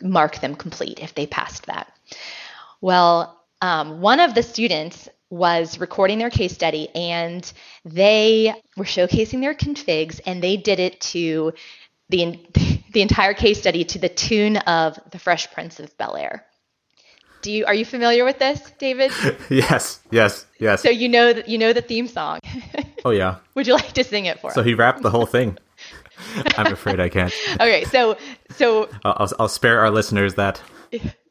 mark 0.02 0.40
them 0.40 0.56
complete 0.56 1.00
if 1.00 1.16
they 1.16 1.26
passed 1.26 1.66
that. 1.66 1.92
Well, 2.82 3.42
um, 3.62 4.02
one 4.02 4.20
of 4.20 4.36
the 4.36 4.44
students 4.44 5.10
was 5.30 5.80
recording 5.80 6.20
their 6.20 6.30
case 6.30 6.54
study 6.54 6.90
and 6.96 7.52
they 7.84 8.54
were 8.78 8.86
showcasing 8.86 9.42
their 9.42 9.56
configs 9.56 10.20
and 10.26 10.42
they 10.42 10.58
did 10.58 10.80
it 10.80 11.00
to 11.02 11.54
the, 12.10 12.40
the 12.92 13.02
entire 13.02 13.34
case 13.34 13.60
study 13.60 13.84
to 13.86 14.00
the 14.00 14.10
tune 14.10 14.58
of 14.58 15.00
the 15.12 15.20
Fresh 15.20 15.52
Prince 15.52 15.80
of 15.80 15.96
Bel 15.98 16.16
Air. 16.16 16.46
Do 17.42 17.52
you 17.52 17.66
are 17.68 17.76
you 17.76 17.86
familiar 17.86 18.26
with 18.26 18.40
this, 18.40 18.60
David? 18.80 19.12
yes, 19.52 20.00
yes, 20.10 20.48
yes. 20.58 20.82
So 20.82 20.90
you 20.90 21.08
know 21.08 21.32
that 21.32 21.48
you 21.48 21.60
know 21.60 21.74
the 21.74 21.82
theme 21.82 22.08
song. 22.08 22.40
oh 23.06 23.12
yeah. 23.12 23.36
Would 23.54 23.68
you 23.68 23.74
like 23.76 23.92
to 23.94 24.04
sing 24.04 24.26
it 24.26 24.40
for 24.40 24.48
so 24.48 24.48
us? 24.48 24.56
So 24.56 24.64
he 24.64 24.74
rapped 24.74 25.04
the 25.04 25.12
whole 25.12 25.28
thing. 25.28 25.56
I'm 26.58 26.74
afraid 26.74 27.00
I 27.00 27.10
can't. 27.10 27.32
okay, 27.54 27.84
so 27.84 28.18
so 28.50 28.90
I'll, 29.04 29.32
I'll 29.38 29.48
spare 29.48 29.82
our 29.82 29.92
listeners 29.92 30.34
that. 30.36 30.60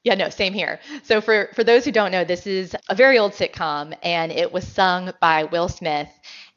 Yeah, 0.04 0.14
no, 0.16 0.28
same 0.28 0.52
here. 0.52 0.80
So 1.02 1.22
for 1.22 1.48
for 1.54 1.64
those 1.64 1.84
who 1.84 1.90
don't 1.90 2.12
know, 2.12 2.24
this 2.24 2.46
is 2.46 2.76
a 2.90 2.94
very 2.94 3.18
old 3.18 3.32
sitcom, 3.32 3.96
and 4.02 4.30
it 4.30 4.52
was 4.52 4.68
sung 4.68 5.12
by 5.18 5.44
Will 5.44 5.68
Smith, 5.68 6.10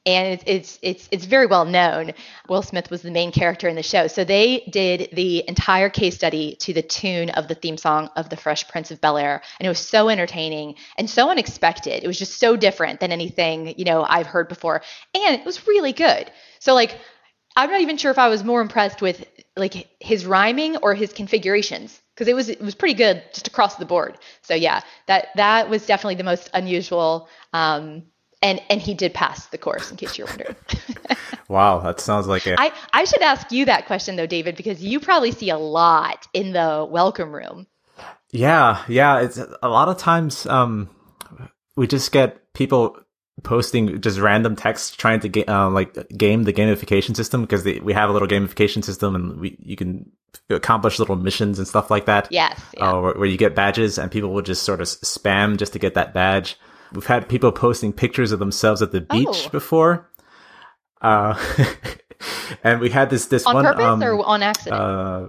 and 0.05 0.33
it's 0.33 0.43
it's 0.45 0.79
it's 0.81 1.09
it's 1.11 1.25
very 1.25 1.45
well 1.45 1.63
known. 1.63 2.11
Will 2.49 2.61
Smith 2.61 2.91
was 2.91 3.03
the 3.03 3.11
main 3.11 3.31
character 3.31 3.69
in 3.69 3.77
the 3.77 3.83
show, 3.83 4.07
so 4.07 4.25
they 4.25 4.67
did 4.69 5.09
the 5.13 5.45
entire 5.47 5.89
case 5.89 6.15
study 6.15 6.57
to 6.59 6.73
the 6.73 6.81
tune 6.81 7.29
of 7.31 7.47
the 7.47 7.55
theme 7.55 7.77
song 7.77 8.09
of 8.17 8.29
The 8.29 8.35
Fresh 8.35 8.67
Prince 8.67 8.91
of 8.91 8.99
Bel 8.99 9.17
Air, 9.17 9.41
and 9.59 9.65
it 9.65 9.69
was 9.69 9.79
so 9.79 10.09
entertaining 10.09 10.75
and 10.97 11.09
so 11.09 11.29
unexpected. 11.29 12.03
It 12.03 12.07
was 12.07 12.19
just 12.19 12.39
so 12.39 12.57
different 12.57 12.99
than 12.99 13.13
anything 13.13 13.75
you 13.77 13.85
know 13.85 14.05
I've 14.07 14.27
heard 14.27 14.49
before, 14.49 14.81
and 15.15 15.39
it 15.39 15.45
was 15.45 15.65
really 15.67 15.93
good. 15.93 16.29
So 16.59 16.73
like 16.73 16.97
I'm 17.55 17.71
not 17.71 17.79
even 17.79 17.95
sure 17.95 18.11
if 18.11 18.19
I 18.19 18.27
was 18.27 18.43
more 18.43 18.59
impressed 18.59 19.01
with 19.01 19.25
like 19.55 19.87
his 20.01 20.25
rhyming 20.25 20.75
or 20.77 20.93
his 20.95 21.13
configurations 21.13 21.97
because 22.17 22.27
it 22.27 22.35
was 22.35 22.49
it 22.49 22.59
was 22.59 22.73
pretty 22.73 22.95
good 22.95 23.21
just 23.31 23.47
across 23.47 23.75
the 23.75 23.85
board. 23.85 24.17
So 24.41 24.55
yeah, 24.55 24.81
that 25.05 25.27
that 25.35 25.69
was 25.69 25.85
definitely 25.85 26.15
the 26.15 26.23
most 26.23 26.49
unusual. 26.53 27.29
Um, 27.53 28.03
and 28.41 28.59
and 28.69 28.81
he 28.81 28.95
did 28.95 29.13
pass 29.13 29.47
the 29.47 29.57
course, 29.57 29.91
in 29.91 29.97
case 29.97 30.17
you're 30.17 30.27
wondering. 30.27 30.55
wow, 31.47 31.79
that 31.79 31.99
sounds 31.99 32.27
like 32.27 32.47
a. 32.47 32.59
I 32.59 32.71
I 32.91 33.03
should 33.05 33.21
ask 33.21 33.51
you 33.51 33.65
that 33.65 33.85
question 33.85 34.15
though, 34.15 34.25
David, 34.25 34.55
because 34.55 34.83
you 34.83 34.99
probably 34.99 35.31
see 35.31 35.49
a 35.49 35.57
lot 35.57 36.27
in 36.33 36.53
the 36.53 36.87
welcome 36.89 37.31
room. 37.31 37.67
Yeah, 38.31 38.83
yeah. 38.87 39.21
It's 39.21 39.37
a 39.37 39.69
lot 39.69 39.87
of 39.87 39.97
times 39.97 40.45
um, 40.47 40.89
we 41.75 41.87
just 41.87 42.11
get 42.11 42.53
people 42.53 42.97
posting 43.43 44.01
just 44.01 44.19
random 44.19 44.55
text 44.55 44.99
trying 44.99 45.19
to 45.19 45.29
get 45.29 45.47
uh, 45.47 45.69
like 45.69 46.07
game 46.09 46.43
the 46.43 46.53
gamification 46.53 47.15
system 47.15 47.41
because 47.41 47.63
we 47.63 47.93
have 47.93 48.09
a 48.09 48.13
little 48.13 48.27
gamification 48.27 48.83
system 48.83 49.15
and 49.15 49.39
we 49.39 49.57
you 49.59 49.75
can 49.75 50.11
accomplish 50.49 50.99
little 50.99 51.15
missions 51.15 51.59
and 51.59 51.67
stuff 51.67 51.91
like 51.91 52.05
that. 52.05 52.27
Yes. 52.31 52.59
Yeah. 52.73 52.91
Uh, 52.91 53.01
where, 53.01 53.13
where, 53.13 53.27
you 53.27 53.37
get 53.37 53.55
badges 53.55 53.97
and 53.97 54.11
people 54.11 54.31
will 54.31 54.41
just 54.41 54.63
sort 54.63 54.81
of 54.81 54.87
spam 54.87 55.57
just 55.57 55.73
to 55.73 55.79
get 55.79 55.93
that 55.95 56.13
badge. 56.13 56.57
We've 56.93 57.05
had 57.05 57.27
people 57.27 57.51
posting 57.51 57.93
pictures 57.93 58.31
of 58.31 58.39
themselves 58.39 58.81
at 58.81 58.91
the 58.91 59.01
beach 59.01 59.27
oh. 59.29 59.49
before. 59.49 60.09
Uh, 61.01 61.37
and 62.63 62.79
we 62.79 62.89
had 62.89 63.09
this 63.09 63.27
this 63.27 63.45
on 63.45 63.55
one 63.55 63.65
purpose 63.65 63.83
um, 63.83 64.03
or 64.03 64.25
on 64.25 64.41
accident. 64.41 64.81
Uh, 64.81 65.27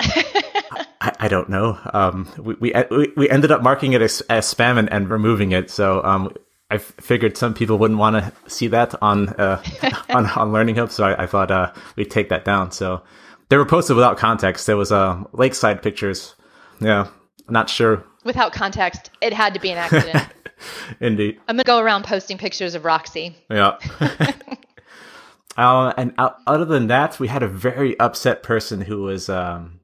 I, 0.00 1.12
I, 1.20 1.28
don't 1.28 1.48
know. 1.48 1.78
Um, 1.92 2.30
we, 2.38 2.54
we 2.54 3.12
we 3.16 3.28
ended 3.28 3.50
up 3.50 3.62
marking 3.62 3.92
it 3.92 4.02
as, 4.02 4.22
as 4.30 4.52
spam 4.52 4.78
and, 4.78 4.90
and 4.90 5.10
removing 5.10 5.52
it. 5.52 5.70
So 5.70 6.02
um, 6.04 6.34
I 6.70 6.78
figured 6.78 7.36
some 7.36 7.54
people 7.54 7.78
wouldn't 7.78 8.00
want 8.00 8.16
to 8.16 8.50
see 8.50 8.66
that 8.68 8.94
on 9.00 9.28
uh, 9.30 9.62
on 10.10 10.26
on 10.26 10.52
Learning 10.52 10.74
Hub, 10.76 10.90
so 10.90 11.04
I, 11.04 11.24
I 11.24 11.26
thought 11.26 11.50
uh, 11.50 11.72
we'd 11.94 12.10
take 12.10 12.28
that 12.30 12.44
down. 12.44 12.72
So 12.72 13.02
they 13.48 13.56
were 13.56 13.64
posted 13.64 13.96
without 13.96 14.16
context. 14.16 14.66
There 14.66 14.76
was 14.76 14.90
uh, 14.90 15.22
lakeside 15.32 15.82
pictures. 15.82 16.34
Yeah, 16.80 17.08
not 17.48 17.70
sure. 17.70 18.04
Without 18.24 18.52
context, 18.52 19.10
it 19.20 19.32
had 19.32 19.54
to 19.54 19.60
be 19.60 19.70
an 19.70 19.78
accident. 19.78 20.26
Indeed. 21.00 21.38
I'm 21.48 21.56
gonna 21.56 21.64
go 21.64 21.78
around 21.78 22.04
posting 22.04 22.38
pictures 22.38 22.74
of 22.74 22.84
Roxy. 22.84 23.36
Yeah. 23.48 23.78
uh, 25.56 25.92
and 25.96 26.14
out, 26.18 26.38
other 26.46 26.64
than 26.64 26.88
that, 26.88 27.20
we 27.20 27.28
had 27.28 27.42
a 27.44 27.48
very 27.48 27.98
upset 28.00 28.42
person 28.42 28.80
who 28.80 29.02
was 29.02 29.28
um, 29.28 29.75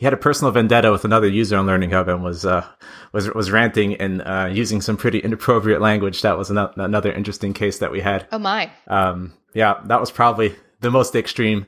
he 0.00 0.06
had 0.06 0.14
a 0.14 0.16
personal 0.16 0.50
vendetta 0.50 0.90
with 0.90 1.04
another 1.04 1.28
user 1.28 1.58
on 1.58 1.66
Learning 1.66 1.90
Hub 1.90 2.08
and 2.08 2.24
was 2.24 2.46
uh, 2.46 2.66
was 3.12 3.28
was 3.34 3.50
ranting 3.50 3.96
and 3.96 4.22
uh, 4.22 4.48
using 4.50 4.80
some 4.80 4.96
pretty 4.96 5.18
inappropriate 5.18 5.82
language. 5.82 6.22
That 6.22 6.38
was 6.38 6.48
another 6.48 7.12
interesting 7.12 7.52
case 7.52 7.80
that 7.80 7.92
we 7.92 8.00
had. 8.00 8.26
Oh 8.32 8.38
my! 8.38 8.72
Um, 8.86 9.34
yeah, 9.52 9.78
that 9.84 10.00
was 10.00 10.10
probably 10.10 10.56
the 10.80 10.90
most 10.90 11.14
extreme. 11.14 11.66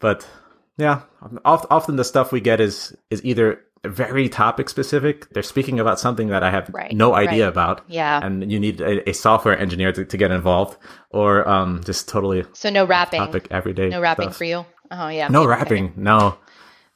But 0.00 0.28
yeah, 0.76 1.00
often 1.46 1.96
the 1.96 2.04
stuff 2.04 2.30
we 2.30 2.42
get 2.42 2.60
is 2.60 2.94
is 3.08 3.24
either 3.24 3.64
very 3.86 4.28
topic 4.28 4.68
specific. 4.68 5.30
They're 5.30 5.42
speaking 5.42 5.80
about 5.80 5.98
something 5.98 6.28
that 6.28 6.42
I 6.42 6.50
have 6.50 6.68
right, 6.74 6.92
no 6.92 7.14
idea 7.14 7.44
right. 7.44 7.52
about. 7.52 7.86
Yeah. 7.88 8.20
And 8.22 8.52
you 8.52 8.60
need 8.60 8.82
a, 8.82 9.08
a 9.08 9.14
software 9.14 9.58
engineer 9.58 9.92
to, 9.92 10.04
to, 10.04 10.16
get 10.18 10.30
involved 10.30 10.76
or 11.08 11.48
um, 11.48 11.80
just 11.84 12.06
totally. 12.06 12.44
So 12.52 12.68
no 12.68 12.84
rapping. 12.84 13.20
Topic 13.20 13.48
everyday. 13.50 13.88
No 13.88 14.02
rapping 14.02 14.28
stuff. 14.28 14.36
for 14.36 14.44
you. 14.44 14.66
Oh 14.90 15.08
yeah. 15.08 15.28
No 15.28 15.46
rapping. 15.46 15.94
No. 15.96 16.36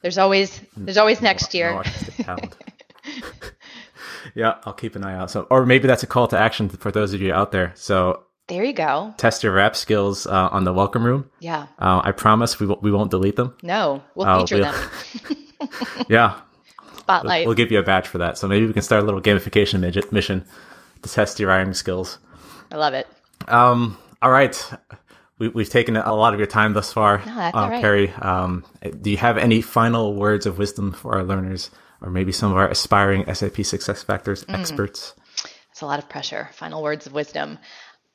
There's 0.01 0.17
always 0.17 0.61
there's 0.75 0.97
always 0.97 1.21
next 1.21 1.53
year. 1.53 1.83
Yeah, 4.35 4.55
I'll 4.65 4.73
keep 4.73 4.95
an 4.95 5.03
eye 5.03 5.15
out. 5.15 5.31
So, 5.31 5.47
or 5.49 5.65
maybe 5.65 5.87
that's 5.87 6.03
a 6.03 6.07
call 6.07 6.27
to 6.27 6.37
action 6.37 6.69
for 6.69 6.91
those 6.91 7.13
of 7.13 7.21
you 7.21 7.33
out 7.33 7.51
there. 7.51 7.71
So 7.75 8.23
there 8.47 8.63
you 8.63 8.73
go. 8.73 9.13
Test 9.17 9.43
your 9.43 9.53
rap 9.53 9.75
skills 9.75 10.27
uh, 10.27 10.49
on 10.51 10.63
the 10.63 10.73
welcome 10.73 11.03
room. 11.03 11.29
Yeah. 11.39 11.67
Uh, 11.79 12.01
I 12.03 12.11
promise 12.11 12.59
we 12.59 12.67
won't, 12.67 12.83
we 12.83 12.91
won't 12.91 13.09
delete 13.09 13.35
them. 13.35 13.55
No, 13.63 14.03
we'll 14.15 14.27
uh, 14.27 14.39
feature 14.39 14.57
we'll, 14.57 14.71
them. 14.71 15.75
yeah. 16.09 16.39
Spotlight. 16.97 17.41
We'll, 17.41 17.47
we'll, 17.47 17.55
give 17.55 17.71
you 17.71 17.79
a 17.79 17.83
badge 17.83 18.07
for 18.07 18.19
that. 18.19 18.37
So 18.37 18.47
maybe 18.47 18.67
we 18.67 18.73
can 18.73 18.83
start 18.83 19.01
a 19.01 19.05
little 19.05 19.21
gamification 19.21 19.79
midget 19.79 20.11
mission 20.11 20.45
to 21.01 21.09
test 21.09 21.39
your 21.39 21.49
writing 21.49 21.73
skills. 21.73 22.19
I 22.71 22.75
love 22.75 22.93
it. 22.93 23.07
Um. 23.47 23.97
All 24.21 24.31
right 24.31 24.55
we, 25.39 25.63
have 25.63 25.69
taken 25.69 25.95
a 25.95 26.15
lot 26.15 26.33
of 26.33 26.39
your 26.39 26.47
time 26.47 26.73
thus 26.73 26.91
far, 26.91 27.21
no, 27.25 27.31
uh, 27.31 27.51
right. 27.69 27.81
Carrie. 27.81 28.11
Um, 28.11 28.65
do 29.01 29.11
you 29.11 29.17
have 29.17 29.37
any 29.37 29.61
final 29.61 30.15
words 30.15 30.45
of 30.45 30.57
wisdom 30.57 30.91
for 30.91 31.15
our 31.15 31.23
learners, 31.23 31.69
or 32.01 32.09
maybe 32.09 32.31
some 32.31 32.51
of 32.51 32.57
our 32.57 32.67
aspiring 32.69 33.31
SAP 33.33 33.63
Success 33.63 34.03
Factors 34.03 34.43
mm. 34.45 34.57
experts? 34.57 35.13
It's 35.71 35.81
a 35.81 35.85
lot 35.85 35.99
of 35.99 36.09
pressure. 36.09 36.49
Final 36.53 36.81
words 36.81 37.05
of 37.05 37.13
wisdom. 37.13 37.59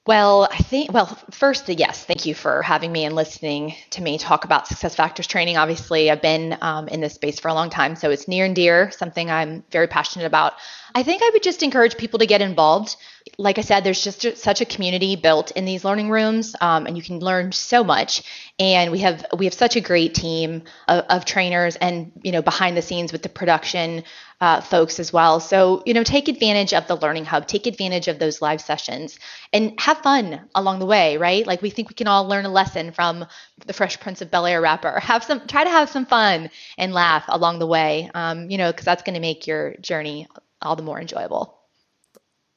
Well, 0.04 0.48
I 0.50 0.56
think, 0.56 0.92
well, 0.92 1.06
first, 1.30 1.68
yes, 1.68 2.04
thank 2.04 2.26
you 2.26 2.34
for 2.34 2.60
having 2.62 2.90
me 2.90 3.04
and 3.04 3.14
listening 3.14 3.76
to 3.90 4.02
me 4.02 4.18
talk 4.18 4.44
about 4.44 4.66
success 4.66 4.96
factors 4.96 5.28
training. 5.28 5.56
Obviously, 5.56 6.10
I've 6.10 6.20
been 6.20 6.58
um, 6.60 6.88
in 6.88 7.00
this 7.00 7.14
space 7.14 7.38
for 7.38 7.46
a 7.46 7.54
long 7.54 7.70
time, 7.70 7.94
so 7.94 8.10
it's 8.10 8.26
near 8.26 8.44
and 8.44 8.56
dear, 8.56 8.90
something 8.90 9.30
I'm 9.30 9.62
very 9.70 9.86
passionate 9.86 10.26
about. 10.26 10.54
I 10.92 11.04
think 11.04 11.22
I 11.22 11.30
would 11.32 11.44
just 11.44 11.62
encourage 11.62 11.96
people 11.96 12.18
to 12.18 12.26
get 12.26 12.42
involved. 12.42 12.96
Like 13.38 13.58
I 13.58 13.62
said, 13.62 13.82
there's 13.82 14.02
just 14.02 14.36
such 14.36 14.60
a 14.60 14.64
community 14.64 15.16
built 15.16 15.52
in 15.52 15.64
these 15.64 15.84
learning 15.84 16.10
rooms, 16.10 16.54
um, 16.60 16.86
and 16.86 16.96
you 16.96 17.02
can 17.02 17.18
learn 17.18 17.52
so 17.52 17.82
much. 17.82 18.22
And 18.58 18.92
we 18.92 18.98
have 19.00 19.24
we 19.36 19.46
have 19.46 19.54
such 19.54 19.76
a 19.76 19.80
great 19.80 20.14
team 20.14 20.62
of, 20.86 21.04
of 21.08 21.24
trainers, 21.24 21.76
and 21.76 22.12
you 22.22 22.32
know 22.32 22.42
behind 22.42 22.76
the 22.76 22.82
scenes 22.82 23.10
with 23.10 23.22
the 23.22 23.28
production 23.28 24.04
uh, 24.40 24.60
folks 24.60 25.00
as 25.00 25.12
well. 25.12 25.40
So 25.40 25.82
you 25.86 25.94
know, 25.94 26.04
take 26.04 26.28
advantage 26.28 26.74
of 26.74 26.86
the 26.86 26.96
Learning 26.96 27.24
Hub, 27.24 27.46
take 27.46 27.66
advantage 27.66 28.08
of 28.08 28.18
those 28.18 28.42
live 28.42 28.60
sessions, 28.60 29.18
and 29.52 29.80
have 29.80 29.98
fun 29.98 30.48
along 30.54 30.80
the 30.80 30.86
way. 30.86 31.16
Right? 31.16 31.46
Like 31.46 31.62
we 31.62 31.70
think 31.70 31.88
we 31.88 31.94
can 31.94 32.08
all 32.08 32.28
learn 32.28 32.44
a 32.44 32.50
lesson 32.50 32.92
from 32.92 33.26
the 33.66 33.72
Fresh 33.72 34.00
Prince 34.00 34.20
of 34.20 34.30
Bel 34.30 34.46
Air 34.46 34.60
rapper. 34.60 35.00
Have 35.12 35.24
some, 35.24 35.46
try 35.46 35.64
to 35.64 35.70
have 35.70 35.88
some 35.88 36.06
fun 36.06 36.50
and 36.78 36.92
laugh 36.92 37.24
along 37.28 37.58
the 37.58 37.66
way. 37.66 38.10
Um, 38.14 38.50
you 38.50 38.58
know, 38.58 38.70
because 38.70 38.84
that's 38.84 39.02
going 39.02 39.14
to 39.14 39.20
make 39.20 39.46
your 39.46 39.74
journey 39.76 40.26
all 40.60 40.76
the 40.76 40.82
more 40.82 41.00
enjoyable. 41.00 41.61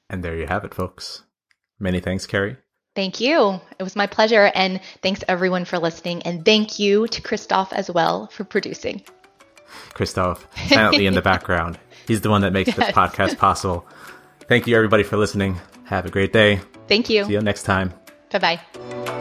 And 0.10 0.24
there 0.24 0.36
you 0.36 0.48
have 0.48 0.64
it, 0.64 0.74
folks. 0.74 1.24
Many 1.80 2.00
thanks, 2.00 2.26
Carrie. 2.26 2.58
Thank 2.96 3.20
you. 3.20 3.60
It 3.78 3.84
was 3.84 3.96
my 3.96 4.08
pleasure. 4.08 4.52
And 4.56 4.80
thanks 5.02 5.24
everyone 5.28 5.66
for 5.66 5.78
listening. 5.78 6.24
And 6.24 6.46
thank 6.46 6.80
you 6.80 7.08
to 7.08 7.22
Christoph 7.22 7.74
as 7.74 7.92
well 7.92 8.28
for 8.28 8.46
producing. 8.46 9.04
Christoph, 9.94 10.48
silently 10.68 11.06
in 11.06 11.14
the 11.14 11.22
background. 11.34 11.78
He's 12.08 12.22
the 12.22 12.30
one 12.30 12.42
that 12.42 12.54
makes 12.54 12.70
yes. 12.70 12.78
this 12.78 12.92
podcast 12.92 13.38
possible. 13.38 13.86
Thank 14.48 14.68
you, 14.68 14.76
everybody, 14.76 15.04
for 15.04 15.18
listening. 15.18 15.60
Have 15.86 16.06
a 16.06 16.10
great 16.10 16.32
day. 16.32 16.62
Thank 16.88 17.10
you. 17.10 17.26
See 17.26 17.34
you 17.34 17.42
next 17.42 17.64
time. 17.64 17.94
Bye 18.32 18.40
bye. 18.40 19.12